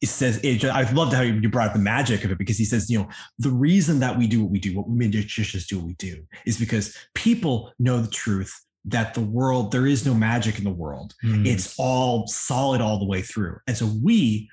[0.00, 2.64] It says, it, I loved how you brought up the magic of it because he
[2.64, 3.08] says, you know,
[3.38, 6.22] the reason that we do what we do, what we magicians do what we do,
[6.46, 8.52] is because people know the truth
[8.84, 11.14] that the world, there is no magic in the world.
[11.24, 11.46] Mm.
[11.46, 13.58] It's all solid all the way through.
[13.66, 14.50] And so we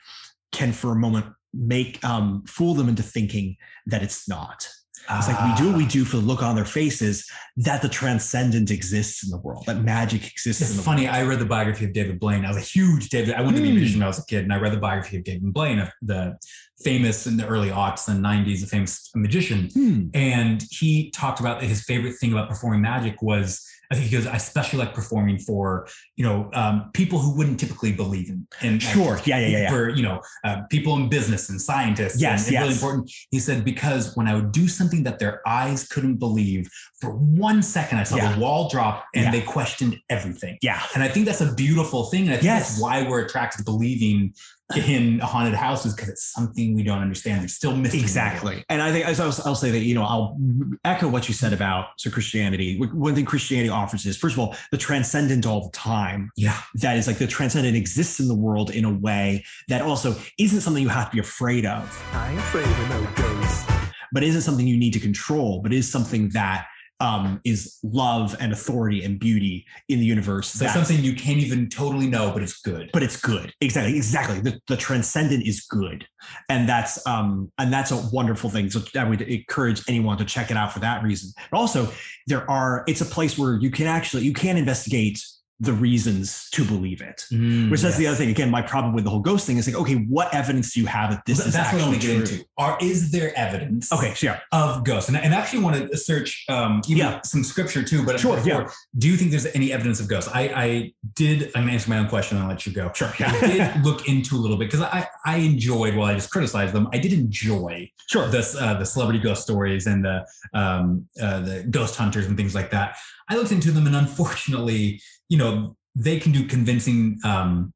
[0.51, 4.67] can, for a moment, make um, fool them into thinking that it's not.
[5.11, 7.89] It's like we do what we do for the look on their faces that the
[7.89, 11.07] transcendent exists in the world, that magic exists in It's the funny.
[11.07, 12.45] I read the biography of David Blaine.
[12.45, 13.33] I was a huge David.
[13.33, 13.77] I wanted to be a Hmm.
[13.77, 15.89] musician when I was a kid, and I read the biography of David Blaine, of
[16.01, 16.37] the
[16.83, 19.69] famous in the early aughts and '90s, a famous magician.
[19.73, 20.09] Hmm.
[20.13, 24.27] And he talked about his favorite thing about performing magic was I think he goes,
[24.27, 28.47] I especially like performing for, you know, um, people who wouldn't typically believe in.
[28.61, 29.19] in Sure.
[29.25, 29.69] Yeah, yeah, yeah, yeah.
[29.71, 32.21] For, you know, uh, people in business and scientists.
[32.21, 33.11] Yes, and, and really important.
[33.31, 36.69] He said, because when I would do something that their eyes couldn't believe,
[37.01, 38.33] for one second, I saw Yeah.
[38.33, 39.31] the wall drop and Yeah.
[39.31, 40.57] they questioned everything.
[40.61, 40.81] Yeah.
[40.93, 42.23] And I think that's a beautiful thing.
[42.23, 42.69] And I think Yes.
[42.69, 44.33] that's why we're attracted to believing
[44.75, 47.41] in haunted houses because it's something we don't understand.
[47.41, 47.99] There's still mystery.
[47.99, 48.05] in the.
[48.05, 48.63] Exactly.
[48.69, 50.37] And I think as I'll, I'll say that, you know, I'll
[50.85, 52.77] echo what you said about so Christianity.
[52.77, 56.31] One thing Christianity offers is, first of all, the transcendent all the time.
[56.35, 56.59] Yeah.
[56.75, 60.61] That is like the transcendent exists in the world in a way that also isn't
[60.61, 62.05] something you have to be afraid of.
[62.13, 63.65] I ain't afraid of no ghosts.
[64.11, 66.67] but isn't something you need to control, but is something that
[66.99, 70.49] um, is love and authority and beauty in the universe.
[70.49, 72.89] So That's- something you can't even totally know, but it's good.
[72.91, 73.53] but it's good.
[73.61, 74.39] Exactly, exactly.
[74.41, 76.05] The, the transcendent is good,
[76.49, 78.69] and that's um and that's a wonderful thing.
[78.69, 81.31] So I would encourage anyone to check it out for that reason.
[81.51, 81.91] But also,
[82.27, 85.21] there are it's a place where you can actually you can investigate
[85.61, 87.25] the reasons to believe it.
[87.31, 88.29] Mm, Which that's the other thing.
[88.29, 90.85] Again, my problem with the whole ghost thing is like, okay, what evidence do you
[90.85, 92.35] have that this Well, is that's what actually to get true?
[92.37, 92.45] into.
[92.57, 93.91] Are is there evidence?
[93.91, 97.21] Okay, yeah, Of ghosts, and, and I actually want to search um, even Yeah.
[97.23, 98.05] some scripture too.
[98.05, 98.69] But Sure, before, yeah.
[98.97, 100.29] do you think there's any evidence of ghosts?
[100.33, 101.51] I, I did.
[101.55, 102.91] I'm gonna answer my own question and I'll let you go.
[102.93, 105.95] Sure, I did look into a little bit because I I enjoyed.
[105.95, 108.27] While I just criticized them, I did enjoy sure.
[108.29, 112.55] this uh, the celebrity ghost stories and the um, uh, the ghost hunters and things
[112.55, 112.95] like that.
[113.29, 117.73] I looked into them, and unfortunately, you know, they can do convincing um,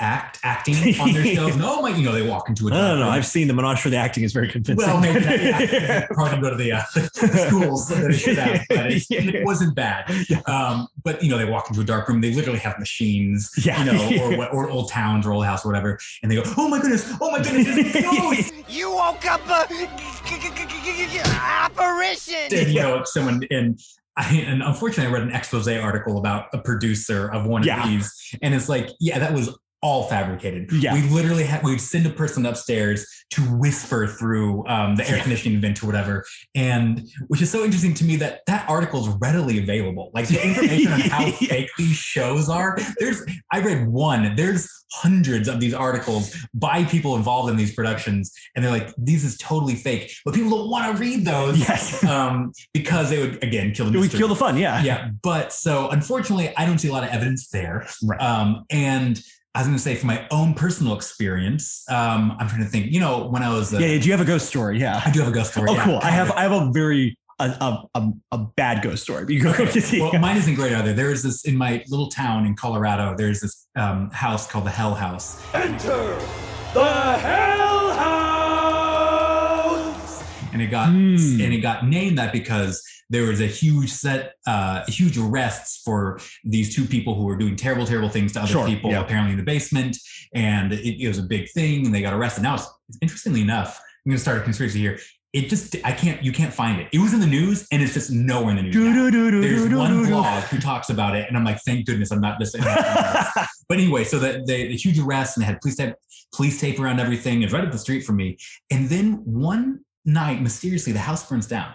[0.00, 1.56] act acting on their shows.
[1.62, 2.70] Oh my, you know, they walk into a.
[2.70, 3.04] Dark know.
[3.04, 3.12] room.
[3.12, 3.58] I've seen them.
[3.58, 4.86] And I'm not sure the acting is very convincing.
[4.86, 5.40] well, maybe not,
[5.72, 9.74] yeah, probably go to the uh, schools that it should have, but it's, it wasn't
[9.74, 10.10] bad.
[10.46, 12.20] Um, but you know, they walk into a dark room.
[12.20, 13.78] They literally have machines, Yeah.
[13.84, 16.42] you know, or what- or old towns or old house or whatever, and they go,
[16.56, 17.12] "Oh my goodness!
[17.20, 17.66] Oh my goodness!
[17.68, 19.66] It's a ghost!" You woke up a
[21.24, 22.34] apparition.
[22.52, 23.78] and you know someone and
[24.16, 27.82] I, and unfortunately, I read an expose article about a producer of one Yeah.
[27.82, 30.72] of these, and it's like, yeah, that was all fabricated.
[30.72, 30.94] Yeah.
[30.94, 35.60] We literally had we'd send a person upstairs to whisper through um, the air conditioning
[35.60, 39.58] vent or whatever, and which is so interesting to me that that article is readily
[39.58, 40.10] available.
[40.14, 42.78] Like the information on how fake these shows are.
[42.98, 44.34] There's I read one.
[44.36, 49.22] There's hundreds of these articles by people involved in these productions, and they're like, these
[49.22, 52.02] is totally fake, but people don't want to read those yes.
[52.08, 54.56] um, because they would again kill the would kill the fun.
[54.56, 54.82] Yeah.
[54.82, 55.10] yeah.
[55.22, 57.86] But so unfortunately, I don't see a lot of evidence there.
[58.02, 58.20] Right.
[58.20, 59.20] Um, and
[59.54, 62.90] I was going to say, from my own personal experience, um, I'm trying to think.
[62.90, 63.98] You know, when I was, uh, Yeah.
[64.00, 64.80] Do you have a ghost story?
[64.80, 65.00] Yeah.
[65.04, 65.68] I do have a ghost story.
[65.70, 65.84] Oh, yeah.
[65.84, 66.00] cool.
[66.02, 69.24] I have I have a very a a, a, a bad ghost story.
[69.24, 70.00] But you go Okay.
[70.00, 70.92] Well, mine isn't great either.
[70.92, 73.14] There is this in my little town in Colorado.
[73.16, 75.40] There's this um, house called the Hell House.
[75.54, 76.18] Enter
[76.74, 76.84] the
[77.18, 77.92] Hell
[78.94, 80.22] House!
[80.52, 81.16] And it got Hmm.
[81.40, 82.82] and it got named that because
[83.14, 87.54] there was a huge set, uh, huge arrests for these two people who were doing
[87.54, 89.00] terrible, terrible things to other Sure, people, yeah.
[89.00, 89.96] apparently in the basement,
[90.34, 92.42] and it, it was a big thing, and they got arrested.
[92.42, 92.68] Now, it's,
[93.00, 94.98] interestingly enough, I'm going to start a conspiracy here.
[95.32, 96.88] It just, I can't, you can't find it.
[96.92, 98.74] It was in the news, and it's just nowhere in the news.
[98.84, 98.92] now.
[99.42, 102.56] There's one blog who talks about it, and I'm like, thank goodness I'm not just.
[103.68, 105.94] but anyway, so the, the, the huge arrests, and they had police tape,
[106.34, 107.42] police tape around everything.
[107.42, 108.38] It's right up the street from me.
[108.72, 111.74] And then one night, mysteriously, the house burns down.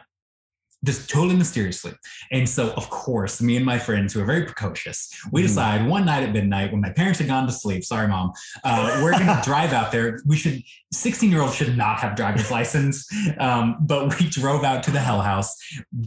[0.85, 1.91] Just totally mysteriously.
[2.31, 5.47] And so, of course, me and my friends who are very precocious, we Mhm.
[5.47, 8.31] decide one night at midnight when my parents had gone to sleep, sorry, mom,
[8.63, 10.19] uh, we're going to drive out there.
[10.25, 10.63] We should,
[10.93, 13.05] 16 year olds should not have driver's license.
[13.39, 15.53] Um, but we drove out to the hell house,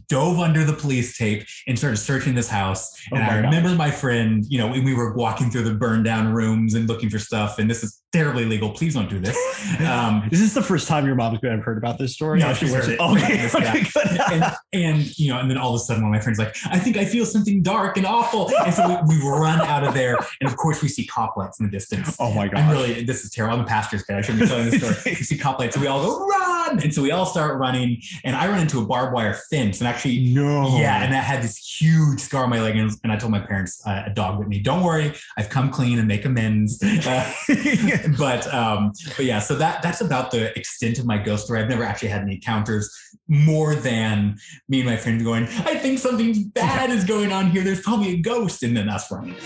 [0.08, 2.90] dove under the police tape, and started searching this house.
[3.12, 3.44] Oh and I gosh.
[3.44, 6.88] remember my friend, you know, we, we were walking through the burned down rooms and
[6.88, 7.58] looking for stuff.
[7.58, 8.70] And this is terribly illegal.
[8.70, 9.36] Please don't do this.
[9.82, 12.38] Um, Is this the first time your mom's going to have heard about this story?
[12.40, 13.00] No, she's heard it.
[13.00, 13.84] Okay, okay,
[14.32, 16.56] and, and you know, and then all of a sudden, one of my friends like,
[16.66, 19.94] I think I feel something dark and awful, and so we, we run out of
[19.94, 22.16] there, and of course we see cop lights in the distance.
[22.18, 22.60] oh my god!
[22.60, 23.58] I'm really, this is terrible.
[23.58, 24.16] I'm a pastor's kid.
[24.16, 25.16] I shouldn't be telling this story.
[25.18, 28.00] We see cop lights, so we all go run, and so we all start running,
[28.24, 30.18] and I run into a barbed wire fence, and actually.
[30.20, 30.78] no.
[30.78, 33.40] Yeah, and that had this huge scar on my leg, and, and I told my
[33.40, 34.60] parents uh, a dog bit me.
[34.60, 36.82] Don't worry, I've come clean and make amends.
[36.82, 37.32] Uh,
[38.18, 41.60] but um, but yeah, so that that's about the extent of my ghost story.
[41.60, 42.90] I've never actually had any encounters
[43.28, 44.36] more than
[44.68, 47.62] me and my friend going, I think something bad is going on here.
[47.62, 49.36] There's probably a ghost, and then us running.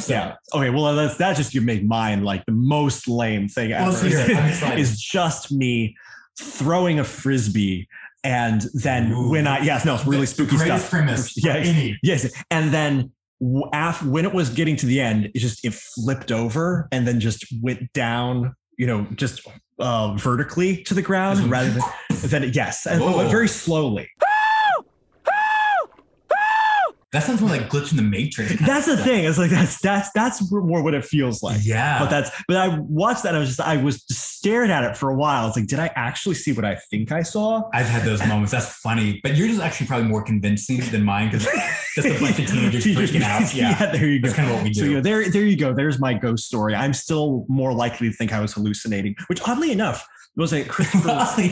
[0.00, 0.34] So, yeah.
[0.54, 0.70] Okay.
[0.70, 1.36] Well, that's that.
[1.36, 3.90] Just you make mine like the most lame thing ever.
[3.90, 4.36] let's hear it.
[4.36, 4.78] I'm excited.
[4.78, 5.96] is just me
[6.38, 7.88] throwing a frisbee,
[8.24, 9.30] and then Ooh.
[9.30, 10.88] when I yes, no, it's really spooky stuff.
[10.90, 11.34] premise.
[11.46, 11.98] any.
[12.02, 15.74] Yes, and then w- af- when it was getting to the end, it just it
[15.74, 18.54] flipped over and then just went down.
[18.78, 19.46] You know, just
[19.78, 21.70] uh, vertically to the ground rather
[22.20, 23.28] than than yes, and Whoa.
[23.28, 24.08] very slowly.
[27.12, 28.52] That sounds more like glitch in the matrix.
[28.60, 29.04] That's the stuff.
[29.04, 29.24] thing.
[29.24, 31.58] It's like that's that's that's more what it feels like.
[31.62, 31.98] Yeah.
[31.98, 33.30] But that's but I watched that.
[33.30, 35.48] And I was just I was staring at it for a while.
[35.48, 37.68] It's like, did I actually see what I think I saw?
[37.74, 38.52] I've had those moments.
[38.52, 39.18] That's funny.
[39.24, 41.44] But yours is actually probably more convincing than mine because
[41.96, 43.52] just a bunch of teenagers freaking out.
[43.54, 43.90] Yeah.
[43.90, 44.28] there you go.
[44.28, 44.92] That's kind of what we So do.
[44.92, 45.72] yeah, there, there you go.
[45.74, 46.74] There's my ghost story.
[46.76, 50.06] I'm still more likely to think I was hallucinating, which oddly enough
[50.40, 51.10] was a Christopher.
[51.10, 51.42] I want to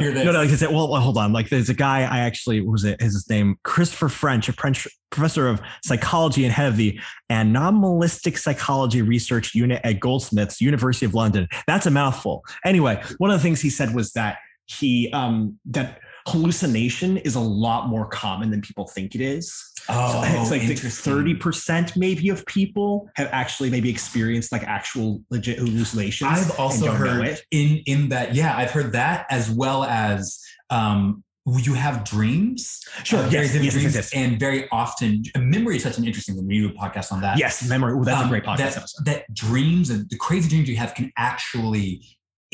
[0.00, 0.24] hear this.
[0.24, 1.32] No, no, like I said, well, well, hold on.
[1.32, 4.86] Like, there's a guy I actually what was it his name Christopher French, a French
[5.10, 11.14] professor of psychology and head of the anomalistic psychology research unit at Goldsmiths, University of
[11.14, 11.48] London.
[11.66, 12.44] That's a mouthful.
[12.64, 17.40] Anyway, one of the things he said was that he um that hallucination is a
[17.40, 19.54] lot more common than people think it is.
[19.88, 20.62] Oh, So it's like
[20.92, 26.30] thirty percent maybe of people have actually maybe experienced like actual legit hallucinations.
[26.30, 27.42] I've also heard it.
[27.52, 28.34] in in that.
[28.34, 32.80] Yeah, I've heard that as well as um, you have dreams.
[33.04, 36.34] Sure, uh, very yes, vivid yes, yes, and very often memory is such an interesting
[36.34, 36.48] thing.
[36.48, 37.38] We do a podcast on that.
[37.38, 37.92] Yes, memory.
[37.92, 39.04] Ooh, that's a Um, great podcast that, episode.
[39.04, 42.02] that dreams and the crazy dreams you have can actually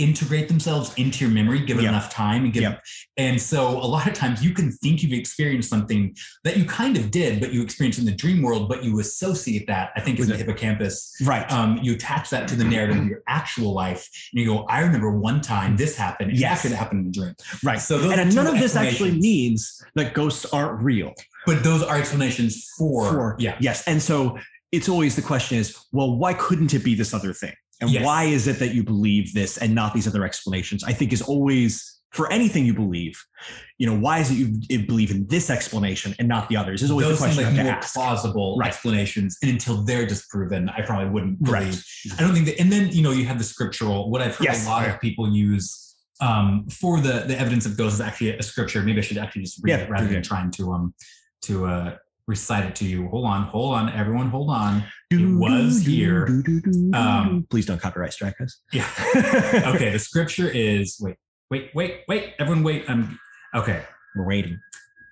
[0.03, 1.91] integrate themselves into your memory given Yep.
[1.93, 2.83] enough time and give Yep.
[3.17, 6.97] and so a lot of times you can think you've experienced something that you kind
[6.97, 10.19] of did but you experienced in the dream world but you associate that i think
[10.19, 11.51] is With the hippocampus Right.
[11.53, 14.81] um, you attach that to the narrative of your actual life and you go i
[14.81, 16.63] remember one time this happened and Yes.
[16.63, 17.81] that could happen in a dream right.
[17.81, 21.13] so those and none of this actually means that ghosts aren't real.
[21.47, 23.87] but those are explanations for, For yeah Yes.
[23.87, 24.39] And so
[24.73, 27.53] it's always the question is, well, why couldn't it be this other thing?
[27.83, 28.05] And Yes.
[28.05, 30.85] why is it that you believe this and not these other explanations?
[30.85, 33.21] I think is always for anything you believe,
[33.79, 36.83] you know, why is it you, believe in this explanation and not the others?
[36.83, 37.95] Is always those the seem question like you have more to ask.
[37.95, 38.69] plausible Right.
[38.69, 42.19] explanations and until they're disproven i probably wouldn't believe Right.
[42.19, 44.11] I don't think that, and then you know you have the scriptural.
[44.11, 44.67] What I've heard Yes.
[44.67, 48.43] a lot of people use um, for the the evidence of ghosts is actually a
[48.43, 48.83] scripture.
[48.83, 50.13] Maybe I should actually just read Yeah, it rather yeah.
[50.13, 50.95] than trying to um
[51.43, 51.97] to uh,
[52.29, 53.09] recite it to you.
[53.09, 54.85] Hold on, hold on, everyone, hold on.
[55.11, 56.27] It was here.
[56.95, 58.61] Um, Please don't copyright strike us.
[58.73, 58.89] Yeah.
[59.75, 59.91] okay.
[59.91, 61.17] The scripture is wait,
[61.51, 62.35] wait, wait, wait.
[62.39, 62.89] Everyone, wait.
[62.89, 63.19] Um.
[63.55, 63.83] Okay.
[64.17, 64.59] We're waiting.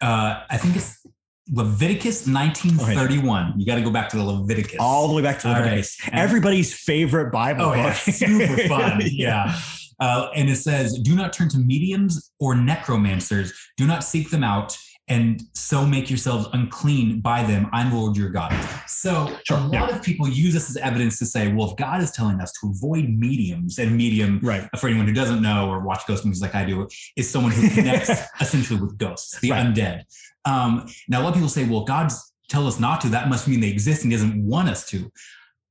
[0.01, 1.05] Uh, I think it's
[1.53, 3.55] Leviticus 1931.
[3.59, 4.77] You got to go back to the Leviticus.
[4.79, 5.99] All the way back to Leviticus.
[6.07, 7.77] And- Everybody's favorite Bible Oh, book.
[7.85, 7.92] yeah.
[7.92, 9.01] Super fun.
[9.05, 9.59] yeah.
[9.99, 13.53] Uh, and it says, do not turn to mediums or necromancers.
[13.77, 14.75] Do not seek them out
[15.11, 17.68] and so make yourselves unclean by them.
[17.73, 18.53] I'm the Lord your God.
[18.87, 19.96] So Sure, a lot yeah.
[19.96, 22.68] of people use this as evidence to say, well, if God is telling us to
[22.70, 24.66] avoid mediums, and medium, Right.
[24.79, 27.68] for anyone who doesn't know or watch ghost movies like I do, is someone who
[27.68, 29.66] connects essentially with ghosts, the Right.
[29.66, 30.05] undead.
[30.46, 33.09] Um, now, a lot of people say, well, God's tell us not to.
[33.09, 35.11] That must mean they exist and doesn't want us to.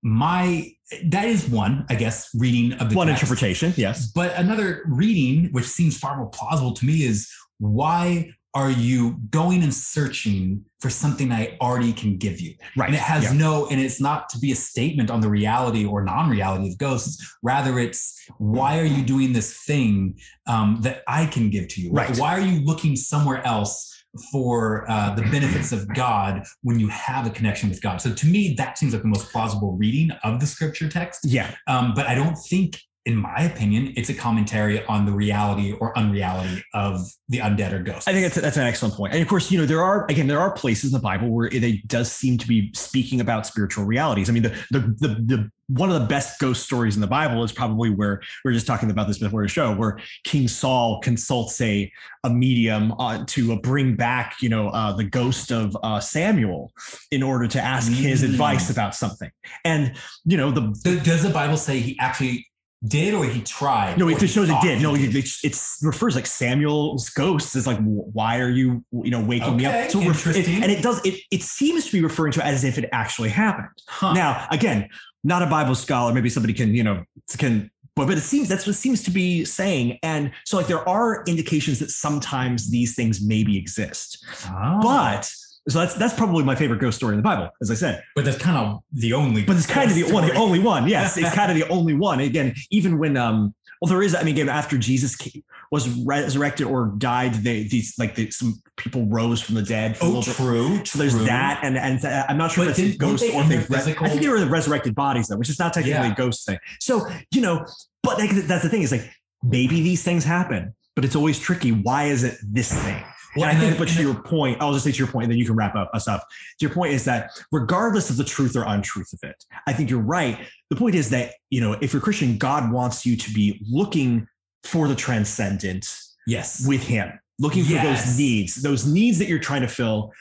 [0.04, 0.71] my
[1.06, 3.21] that is one, I guess, reading of the One text.
[3.23, 4.08] interpretation, yes.
[4.12, 9.62] But another reading, which seems far more plausible to me, is why are you going
[9.62, 12.55] and searching for something I already can give you?
[12.75, 12.88] Right.
[12.88, 13.33] And it has Yeah.
[13.33, 17.35] no, and it's not to be a statement on the reality or non-reality of ghosts.
[17.43, 20.15] Rather, it's why are you doing this thing
[20.47, 21.91] um, that I can give to you?
[21.91, 22.17] Right.
[22.17, 23.95] Why are you looking somewhere else
[24.31, 28.01] for uh, the benefits of God when you have a connection with God?
[28.01, 31.21] So to me, that seems like the most plausible reading of the scripture text.
[31.23, 31.53] Yeah.
[31.67, 35.97] Um, but I don't think, in my opinion, it's a commentary on the reality or
[35.97, 38.07] unreality of the undead or ghosts.
[38.07, 39.13] I think that's, that's an excellent point.
[39.13, 41.47] And of course, you know, there are, again, there are places in the Bible where
[41.47, 44.29] it, does seem to be speaking about spiritual realities.
[44.29, 47.43] I mean, the, the, the, the, one of the best ghost stories in the Bible
[47.43, 50.99] is probably where we are just talking about this before the show, where King Saul
[51.01, 51.91] consults a,
[52.23, 56.73] a medium uh, to uh, bring back, you know, uh, the ghost of uh, Samuel
[57.12, 58.31] in order to ask his Mm.
[58.31, 59.29] advice about something.
[59.63, 59.93] And,
[60.25, 62.45] you know, the, Does the Bible say he actually
[62.87, 63.97] did or he tried?
[63.97, 64.81] No, it just shows it did.
[64.81, 69.57] No, it, it, refers like Samuel's ghost is like, why are you, you know, waking
[69.57, 69.91] me up?
[69.91, 71.03] So it and it does.
[71.05, 73.67] It it seems to be referring to it as if it actually happened.
[73.87, 74.13] Huh.
[74.13, 74.87] Now, again,
[75.25, 76.13] not a Bible scholar.
[76.13, 77.03] Maybe somebody can, you know,
[77.37, 77.69] can.
[77.95, 79.99] But, but it seems that's what it seems to be saying.
[80.01, 84.25] And so, like, there are indications that sometimes these things maybe exist.
[84.45, 84.79] Oh.
[84.81, 85.29] But
[85.67, 88.04] so that's that's probably my favorite ghost story in the Bible, as I said.
[88.15, 89.43] but that's kind of the only.
[89.43, 90.88] But it's kind of the one, the only one.
[90.88, 92.19] Yes, it's kind of the only one.
[92.22, 94.15] Again, even when um, well, there is.
[94.15, 98.62] I mean, again, after Jesus came, was resurrected or died, they these like the, some
[98.78, 99.98] people rose from the dead.
[100.02, 100.36] Oh, little bit.
[100.36, 100.86] true.
[100.86, 101.26] So there's true.
[101.26, 103.60] that, and and uh, I'm not sure But if that's didn't- ghost or they.
[103.60, 106.12] physical- I think they were the resurrected bodies though, which is not technically Yeah.
[106.12, 106.58] a ghost thing.
[106.80, 107.65] So you know,
[108.04, 109.10] but like, that's the thing is like
[109.43, 111.72] maybe these things happen, but it's always tricky.
[111.72, 113.04] Why is it this thing?
[113.35, 115.37] Well, I think, but to your point, I'll just say to your point, and then
[115.37, 116.21] you can wrap up us up.
[116.59, 119.89] To your point is that regardless of the truth or untruth of it, I think
[119.89, 120.39] you're right.
[120.69, 124.27] The point is that you know, if you're Christian, God wants you to be looking
[124.63, 125.87] for the transcendent
[126.27, 126.65] Yes.
[126.67, 128.05] with Him, looking for Yes.
[128.05, 130.11] those needs, those needs that you're trying to fill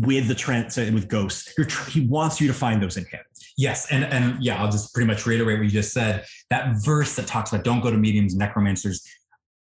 [0.00, 1.52] with the trans with ghosts.
[1.56, 3.20] You're tr- he wants you to find those in Him.
[3.58, 6.24] Yes, and and yeah, I'll just pretty much reiterate what you just said.
[6.50, 9.06] That verse that talks about don't go to mediums, necromancers.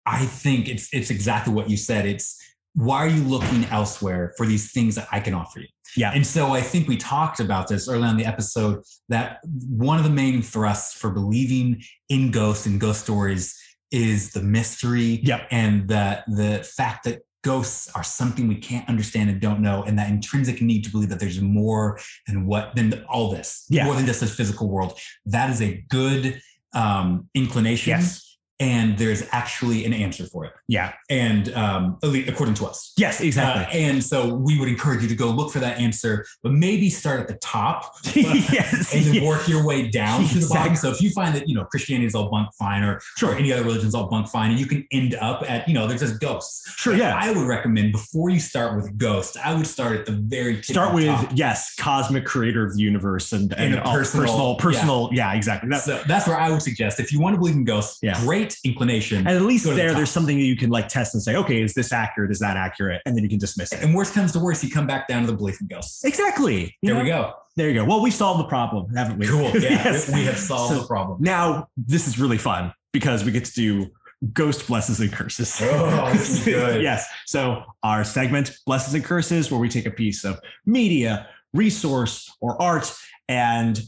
[0.06, 2.06] I think it's it's exactly what you said.
[2.06, 2.38] It's
[2.76, 5.68] why are you looking elsewhere for these things that I can offer you?
[5.98, 6.12] Yeah.
[6.14, 9.98] And so I think we talked about this early on in the episode that one
[9.98, 13.60] of the main thrusts for believing in ghosts and ghost stories
[13.92, 15.48] is the mystery Yep.
[15.52, 20.00] and that the fact that ghosts are something we can't understand and don't know and
[20.00, 23.84] that intrinsic need to believe that there's more than what than all this Yeah.
[23.86, 26.40] more than just this physical world that is a good
[26.74, 28.31] um inclination Yes.
[28.62, 30.93] And there's actually an answer for it Yeah.
[31.10, 33.19] and um according to us Yes.
[33.19, 33.82] Uh, Exactly.
[33.82, 37.19] and so we would encourage you to go look for that answer but maybe start
[37.19, 38.93] at the top yes.
[38.93, 39.28] and then yeah.
[39.28, 40.71] work your way down to the bottom.
[40.71, 40.76] Exactly.
[40.78, 43.32] So if you find that you know Christianity is all bunk fine, or Sure.
[43.32, 45.88] or any other religion's all bunk fine, and you can end up at you know
[45.88, 46.69] there's just ghosts.
[46.78, 47.15] Sure, yeah.
[47.19, 50.93] I would recommend before you start with ghosts, I would start at the very Start
[50.93, 51.30] with top.
[51.34, 55.69] yes, cosmic creator of the universe and, and, And personal- personal, personal, yeah, exactly.
[55.69, 58.19] That- So that's where I would suggest if you want to believe in ghosts, Yeah.
[58.21, 59.20] great inclination.
[59.20, 61.36] and at least to the there, there's something that you can like test and say,
[61.36, 62.32] okay, is this accurate?
[62.32, 63.02] Is that accurate?
[63.06, 63.82] And then you can dismiss it.
[63.84, 66.04] And worst comes to worst, you come back down to the ghosts.
[66.04, 66.76] Exactly.
[66.82, 67.02] You There know?
[67.04, 67.34] we go.
[67.58, 67.86] There you go.
[67.86, 69.28] Well, we solved the problem, haven't we?
[69.28, 69.52] Cool.
[69.56, 70.12] Yeah, Yes.
[70.14, 71.18] we have solved So the problem.
[71.22, 73.88] Now, this is really fun because we get to do
[74.34, 75.60] ghost blesses and curses.
[75.62, 76.82] Oh, this is good.
[76.90, 77.08] yes.
[77.26, 82.62] So, our segment, Blesses and Curses, where we take a piece of media, resource, or
[82.62, 82.94] art
[83.28, 83.82] and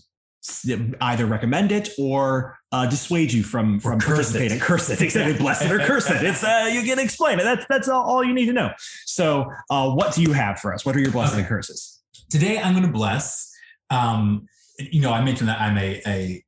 [1.01, 4.59] either recommend it or uh, dissuade you from from participating.
[4.59, 5.37] Curse it, exactly.
[5.37, 6.23] Bless it or curse it.
[6.23, 7.43] It's uh, you can explain it.
[7.43, 8.71] That's that's all, all you need to know.
[9.05, 10.85] So, uh, what do you have for us?
[10.85, 12.01] What are your blessings and curses?
[12.29, 13.51] Today I'm going to bless.
[13.89, 14.47] Um,
[14.79, 16.43] you know, I mentioned that I'm a a,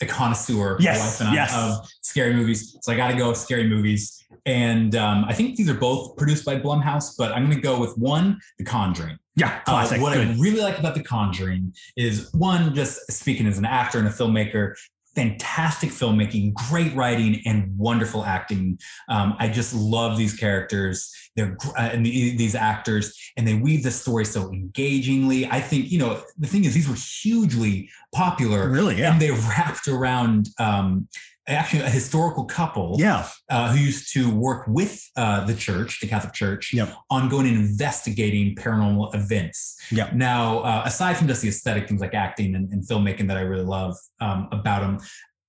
[0.00, 1.54] a connoisseur, Yes, wife and I, yes.
[1.54, 2.76] of scary movies.
[2.80, 6.16] So I got to go with scary movies, and um, I think these are both
[6.16, 7.14] produced by Blumhouse.
[7.16, 9.18] But I'm going to go with one, The Conjuring.
[9.36, 10.00] Yeah, Uh, classic.
[10.00, 14.06] what I really like about The Conjuring is one, just speaking as an actor and
[14.06, 14.74] a filmmaker,
[15.14, 18.78] fantastic filmmaking, great writing, and wonderful acting.
[19.08, 21.10] Um, I just love these characters.
[21.36, 25.46] They're uh, and the, these actors, and they weave the story so engagingly.
[25.46, 29.12] I think you know the thing is these were hugely popular, Really, yeah.
[29.12, 30.48] and they wrapped around.
[30.58, 31.08] Um,
[31.48, 33.26] Actually, a historical couple Yeah.
[33.50, 36.94] uh, who used to work with uh, the church, the Catholic Church, Yep.
[37.10, 39.76] on going and investigating paranormal events.
[39.90, 40.14] Yep.
[40.14, 43.40] Now, uh, aside from just the aesthetic things like acting and, and filmmaking that I
[43.40, 44.98] really love um, about them,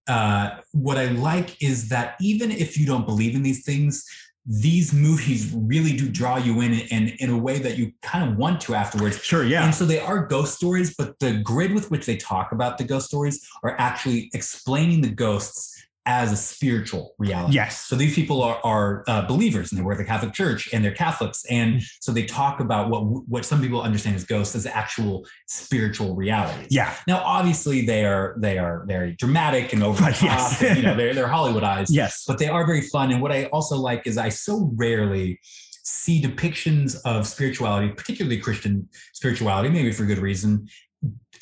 [0.07, 4.03] uh, what I like is that even if you don't believe in these things,
[4.45, 8.35] these movies really do draw you in and in a way that you kind of
[8.35, 9.17] want to afterwards.
[9.23, 9.63] Sure, yeah.
[9.63, 12.83] And so they are ghost stories, but the grid with which they talk about the
[12.83, 17.53] ghost stories are actually explaining the ghosts as a spiritual reality.
[17.55, 17.85] Yes.
[17.85, 20.83] So these people are, are uh, believers and they work at the Catholic Church and
[20.83, 21.45] they're Catholics.
[21.49, 21.83] And Mm.
[22.01, 26.67] so they talk about what what some people understand as ghosts as actual spiritual realities.
[26.69, 26.93] Yeah.
[27.07, 30.23] Now, obviously, they are they are very dramatic and over the Right, top.
[30.27, 30.61] yes.
[30.63, 32.25] and, you know, they're they're Hollywoodized Yes.
[32.27, 33.11] but they are very fun.
[33.11, 35.39] And what I also like is I so rarely
[35.85, 40.67] see depictions of spirituality, particularly Christian spirituality, maybe for good reason,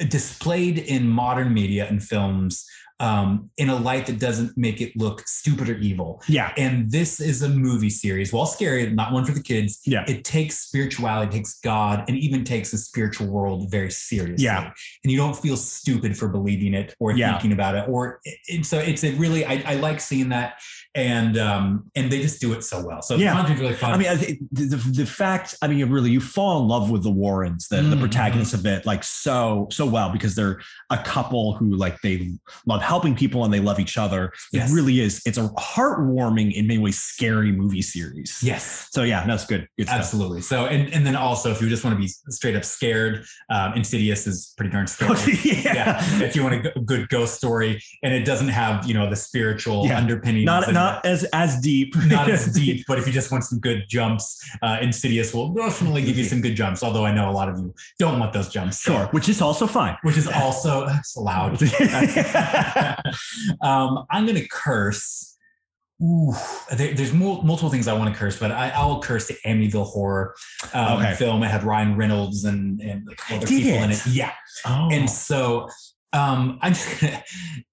[0.09, 2.65] displayed in modern media and films
[3.01, 6.21] um, in a light that doesn't make it look stupid or evil.
[6.27, 6.53] Yeah.
[6.55, 9.81] And this is a movie series, while scary, not one for the kids.
[9.85, 10.05] Yeah.
[10.07, 14.45] It takes spirituality, takes God, and even takes the spiritual world very seriously.
[14.45, 14.71] Yeah.
[15.03, 17.31] And you don't feel stupid for believing it or Yeah.
[17.33, 17.89] thinking about it.
[17.89, 18.21] Or
[18.51, 20.61] and so it's a really I, I like seeing that.
[20.93, 23.01] And um and they just do it so well.
[23.01, 23.31] So Yeah.
[23.31, 23.93] the content's really fun.
[23.93, 27.01] I mean, I the, the, the fact, I mean, really, you fall in love with
[27.03, 27.99] the Warrens, the, the Mhm.
[28.01, 30.59] protagonists of it, like so, so well because they're
[30.91, 32.31] a couple who like they
[32.67, 34.31] love helping people and they love each other.
[34.51, 34.69] Yes.
[34.69, 35.21] It really is.
[35.25, 38.37] It's a heartwarming, in many ways, scary movie series.
[38.43, 38.87] yes.
[38.91, 39.67] So yeah, that's good.
[39.77, 39.99] Good stuff.
[39.99, 40.41] Absolutely.
[40.41, 43.73] So, and, and then also, if you just want to be straight up scared, um,
[43.73, 45.11] Insidious is pretty darn scary.
[45.43, 45.73] yeah.
[45.73, 46.23] yeah.
[46.23, 49.85] If you want a good ghost story and it doesn't have, you know, the spiritual
[49.87, 49.97] Yeah.
[49.97, 50.45] underpinnings.
[50.45, 51.95] Not not as as deep.
[52.07, 54.25] not as deep, but if you just want some good jumps,
[54.61, 56.83] uh, Insidious will definitely give you some good jumps.
[56.83, 58.81] Although I know a lot of you don't want those jumps.
[58.81, 59.95] so- Sure, which is also fine.
[60.03, 61.57] Which is also it's loud.
[63.61, 65.27] um, I'm going to curse.
[66.03, 66.33] Ooh,
[66.75, 69.85] there, there's mul- multiple things I want to curse, but I, I'll curse the Amityville
[69.85, 70.33] horror
[70.73, 71.13] um, Okay.
[71.13, 71.43] film.
[71.43, 74.05] It had Ryan Reynolds and, and other people in it?
[74.07, 74.07] it.
[74.07, 74.31] Yeah.
[74.65, 75.69] oh, And so
[76.13, 77.23] um, I'm just gonna,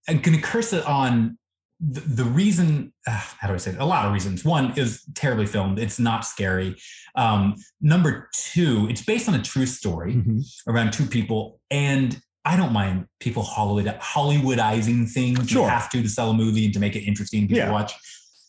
[0.09, 1.38] I'm gonna curse it on
[1.80, 2.92] the, the reason.
[3.06, 3.78] Uh, how do I say it?
[3.78, 4.44] A lot of reasons.
[4.44, 5.78] One is terribly filmed.
[5.78, 6.76] It's not scary.
[7.14, 10.44] Um, number two, it's based on a true story Mhm.
[10.66, 15.49] around two people, and I don't mind people Hollywood Hollywoodizing things.
[15.51, 15.62] Sure.
[15.64, 17.66] You have to to sell a movie and to make it interesting people Yeah.
[17.66, 17.93] to watch.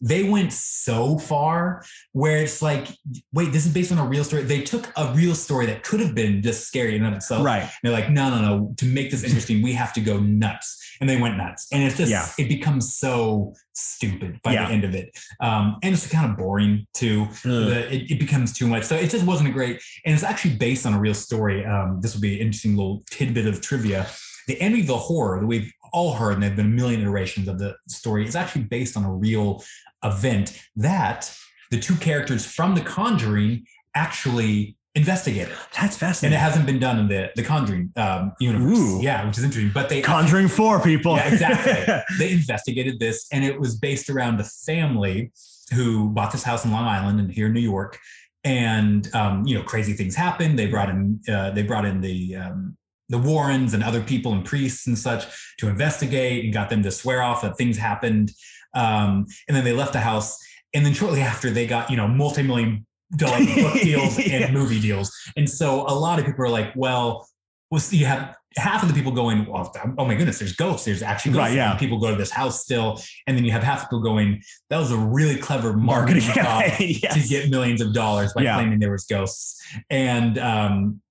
[0.01, 1.83] They went so far
[2.13, 2.87] where it's like,
[3.33, 4.43] wait, this is based on a real story.
[4.43, 7.45] They took a real story that could have been just scary in and of itself.
[7.45, 7.69] right.
[7.83, 8.73] They're like, no, no, no.
[8.77, 10.78] To make this interesting, we have to go nuts.
[10.99, 11.67] And they went nuts.
[11.71, 12.27] And it's just, Yeah.
[12.37, 14.65] it becomes so stupid by Yeah.
[14.67, 15.17] the end of it.
[15.39, 17.27] Um, and it's kind of boring too.
[17.43, 18.83] The- it, it becomes too much.
[18.83, 21.65] So it just wasn't a great, and it's actually based on a real story.
[21.65, 24.07] Um, this will be an interesting little tidbit of trivia.
[24.47, 27.59] The Amityville horror that we've all heard, and there have been a million iterations of
[27.59, 29.63] the story, is actually based on a real
[30.03, 31.33] event that
[31.71, 36.35] the two characters from The Conjuring actually investigated That's fascinating.
[36.35, 38.77] and it hasn't been done in the the Conjuring um, universe.
[38.77, 38.99] Ooh.
[39.01, 39.71] Yeah, which is interesting.
[39.73, 41.15] But they Conjuring Four people.
[41.15, 42.17] yeah, exactly.
[42.17, 45.31] they investigated this, and it was based around a family
[45.73, 47.99] who bought this house in Long Island and here in New York.
[48.43, 50.57] And um, you know, crazy things happened.
[50.57, 52.77] They brought in uh, they brought in the um,
[53.09, 55.25] the Warrens and other people and priests and such
[55.57, 58.31] to investigate and got them to swear off that things happened.
[58.75, 60.37] Um, and then they left the house.
[60.73, 62.85] And then shortly after, they got you know multi million
[63.17, 64.45] dollar book deals Yeah.
[64.45, 65.11] and movie deals.
[65.37, 67.27] And so a lot of people are like, well,
[67.71, 70.85] was you have half of the people going, well, oh my goodness, there's ghosts.
[70.85, 71.49] There's actually ghosts.
[71.49, 71.71] Right, yeah.
[71.71, 72.99] And people go to this house still.
[73.27, 74.41] And then you have half of people going,
[74.71, 76.99] that was a really clever marketing, job campaign.
[77.11, 78.55] to get millions of dollars by Yeah.
[78.55, 79.61] claiming there was ghosts.
[79.91, 81.01] And um,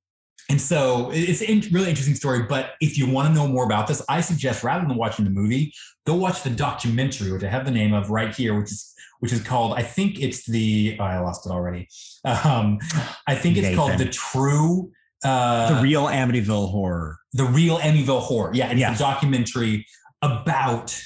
[0.51, 2.43] and so it's a really interesting story.
[2.45, 5.31] But if you want to know more about this, I suggest rather than watching the
[5.31, 5.73] movie,
[6.07, 9.33] go watch the documentary, which I have the name of right here, which is which
[9.33, 11.89] is called I think it's the oh, I lost it already.
[12.25, 12.79] Um,
[13.27, 14.91] I think it's called the True.
[15.25, 17.19] Uh, the real Amityville horror.
[17.33, 18.53] the real Amityville horror.
[18.55, 18.97] Yeah, it's Yes.
[18.97, 19.85] a documentary
[20.23, 20.97] about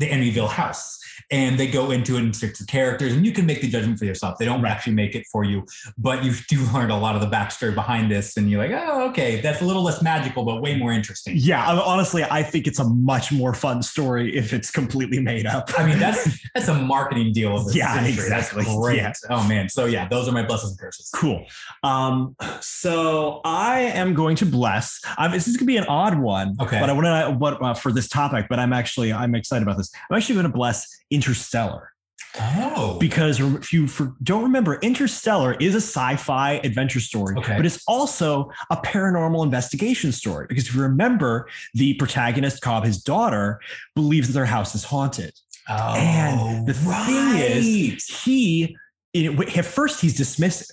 [0.00, 0.98] the Amityville house.
[1.32, 4.04] And they go into it in six characters, and you can make the judgment for
[4.04, 4.36] yourself.
[4.38, 5.64] They don't actually make it for you,
[5.96, 9.08] but you do learn a lot of the backstory behind this, and you're like, oh,
[9.10, 11.34] okay, that's a little less magical, but way more interesting.
[11.36, 15.70] Yeah, honestly, I think it's a much more fun story if it's completely made up.
[15.78, 18.12] I mean, that's that's a marketing deal of this Yeah, century.
[18.14, 18.64] exactly.
[18.64, 18.96] That's great.
[18.96, 19.12] Yeah.
[19.28, 19.68] Oh man.
[19.68, 21.10] So yeah, those are my blessings and curses.
[21.14, 21.46] Cool.
[21.84, 25.00] Um, so I am going to bless.
[25.18, 26.80] Um, this is going to be an odd one, Okay.
[26.80, 28.46] but I want to what uh, for this topic.
[28.48, 29.89] But I'm actually I'm excited about this.
[30.10, 31.92] I'm actually going to bless Interstellar
[32.38, 32.96] Oh.
[33.00, 37.56] because if you for, don't remember, Interstellar is a sci-fi adventure story, Okay.
[37.56, 40.46] but it's also a paranormal investigation story.
[40.48, 43.60] Because if you remember, the protagonist, Cobb, his daughter,
[43.96, 45.32] believes that their house is haunted.
[45.68, 48.76] oh, And the thing is, he
[49.14, 50.70] know, at first he's dismissive,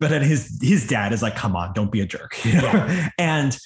[0.00, 3.10] but then his his dad is like, "Come on, don't be a jerk," Yeah.
[3.18, 3.56] and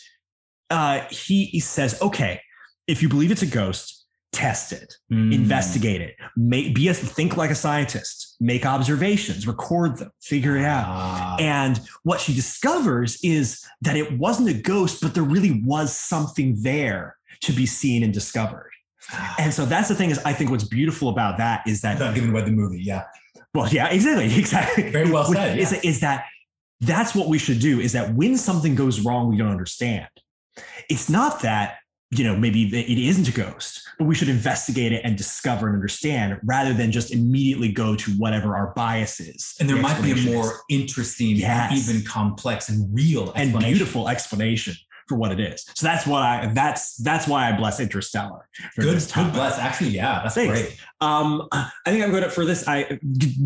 [0.69, 2.43] uh, he, he says, "Okay,
[2.87, 4.00] if you believe it's a ghost,
[4.33, 5.33] test it, Mm.
[5.35, 10.65] investigate it, make, be a, think like a scientist, make observations, record them, figure it
[10.65, 10.85] out.
[10.87, 11.37] Ah.
[11.41, 16.57] And what she discovers is that it wasn't a ghost, but there really was something
[16.63, 18.71] there to be seen and discovered.
[19.39, 22.15] And so that's the thing is I think what's beautiful about that is that Without
[22.15, 23.05] giving away the movie, yeah.
[23.53, 24.91] well, yeah, exactly, exactly.
[24.91, 25.81] Very well said, Is, yeah.
[25.83, 26.27] is that
[26.81, 27.81] that's what we should do?
[27.81, 30.09] Is that when something goes wrong, we don't understand.
[30.89, 31.79] It's not that
[32.11, 35.77] you know maybe it isn't a ghost, but we should investigate it and discover and
[35.77, 39.55] understand rather than just immediately go to whatever our bias is.
[39.61, 40.53] And there the might be a more is.
[40.69, 41.89] interesting, Yes.
[41.89, 44.75] even complex and real and beautiful explanation
[45.09, 45.67] for what it is.
[45.75, 48.49] So that's what I that's that's why I bless Interstellar.
[48.77, 49.59] Good, good bless.
[49.59, 50.61] Actually, yeah, that's Thanks.
[50.61, 50.77] great.
[51.01, 52.67] Um, I think I'm going to for this.
[52.67, 52.99] I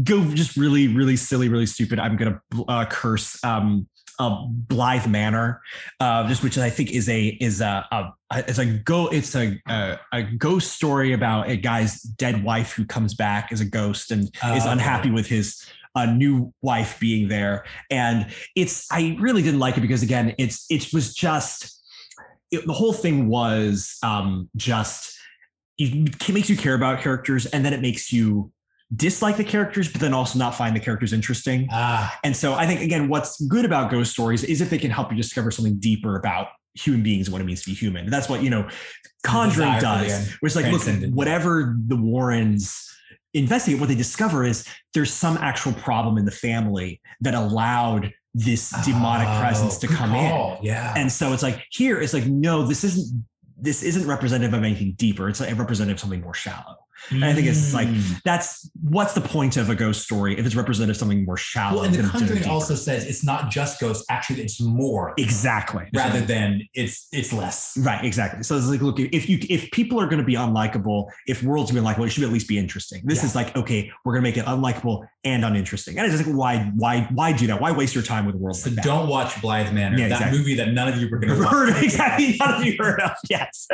[0.05, 1.99] go just really, really silly, really stupid.
[1.99, 3.89] I'm going to uh, curse um,
[4.19, 5.61] uh, Blythe Manor,
[6.01, 8.13] uh, just which I think is a is a, a
[8.49, 12.85] it's a go it's a, a a ghost story about a guy's dead wife who
[12.85, 14.73] comes back as a ghost and Oh, is okay.
[14.73, 17.65] unhappy with his uh, new wife being there.
[17.91, 21.83] And it's I really didn't like it because again, it's it was just
[22.51, 25.17] it, the whole thing was um, just
[25.77, 28.53] it makes you care about characters and then it makes you
[28.97, 31.69] dislike the characters but then also not find the characters interesting.
[31.73, 34.91] Ah, and so i think again what's good about ghost stories is if they can
[34.91, 38.11] help you discover something deeper about human beings and what it means to be human.
[38.11, 38.69] That's what you know
[39.23, 42.91] conjuring desire does where it's like look whatever the warrens
[43.33, 48.71] investigate what they discover is there's some actual problem in the family that allowed this
[48.85, 50.59] demonic oh, presence to come in.
[50.63, 50.93] Yeah.
[50.97, 53.25] and so it's like here it's like no this isn't
[53.57, 55.29] this isn't representative of anything deeper.
[55.29, 58.23] It's like representative of something more shallow and i think it's like Mm.
[58.25, 61.77] that's what's the point of a ghost story if it's representative of something more shallow
[61.81, 64.05] Well, and the Conjuring also says it's not just ghosts.
[64.11, 67.77] Actually, it's more exactly rather than it's it's less.
[67.79, 71.07] right exactly so it's like look if you if people are going to be unlikable
[71.27, 73.27] if worlds are going to be unlikable it should at least be interesting this Yeah.
[73.27, 76.37] is like okay we're going to make it unlikable and uninteresting and it's just like
[76.37, 79.09] why why why do that why waste your time with a world So like don't
[79.09, 80.39] watch Blythe Manor, Yeah, that exactly.
[80.39, 81.51] movie that none of you were going to watch.
[81.53, 83.67] heard exactly none of you heard of yes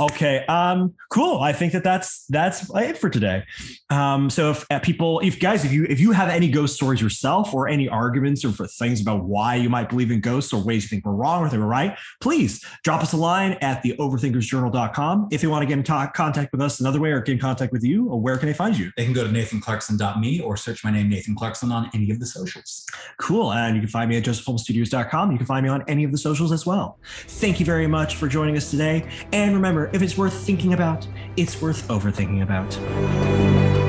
[0.00, 3.44] okay um cool i think that that's that's it for today
[3.90, 7.00] um so if uh, people if guys if you if you have any ghost stories
[7.00, 10.62] yourself or any arguments or for things about why you might believe in ghosts or
[10.62, 13.82] ways you think we're wrong or they were right please drop us a line at
[13.82, 17.20] the overthinkersjournal.com if you want to get in ta- contact with us another way or
[17.20, 19.30] get in contact with you or where can they find you They can go to
[19.30, 22.86] nathanclarkson.me or search my name, Nathan Clarkson, on any of the socials.
[23.18, 23.52] Cool.
[23.52, 25.32] And you can find me at josephholmestudios.com.
[25.32, 26.98] You can find me on any of the socials as well.
[27.26, 29.08] Thank you very much for joining us today.
[29.32, 33.83] And remember, if it's worth thinking about, it's worth overthinking talking about.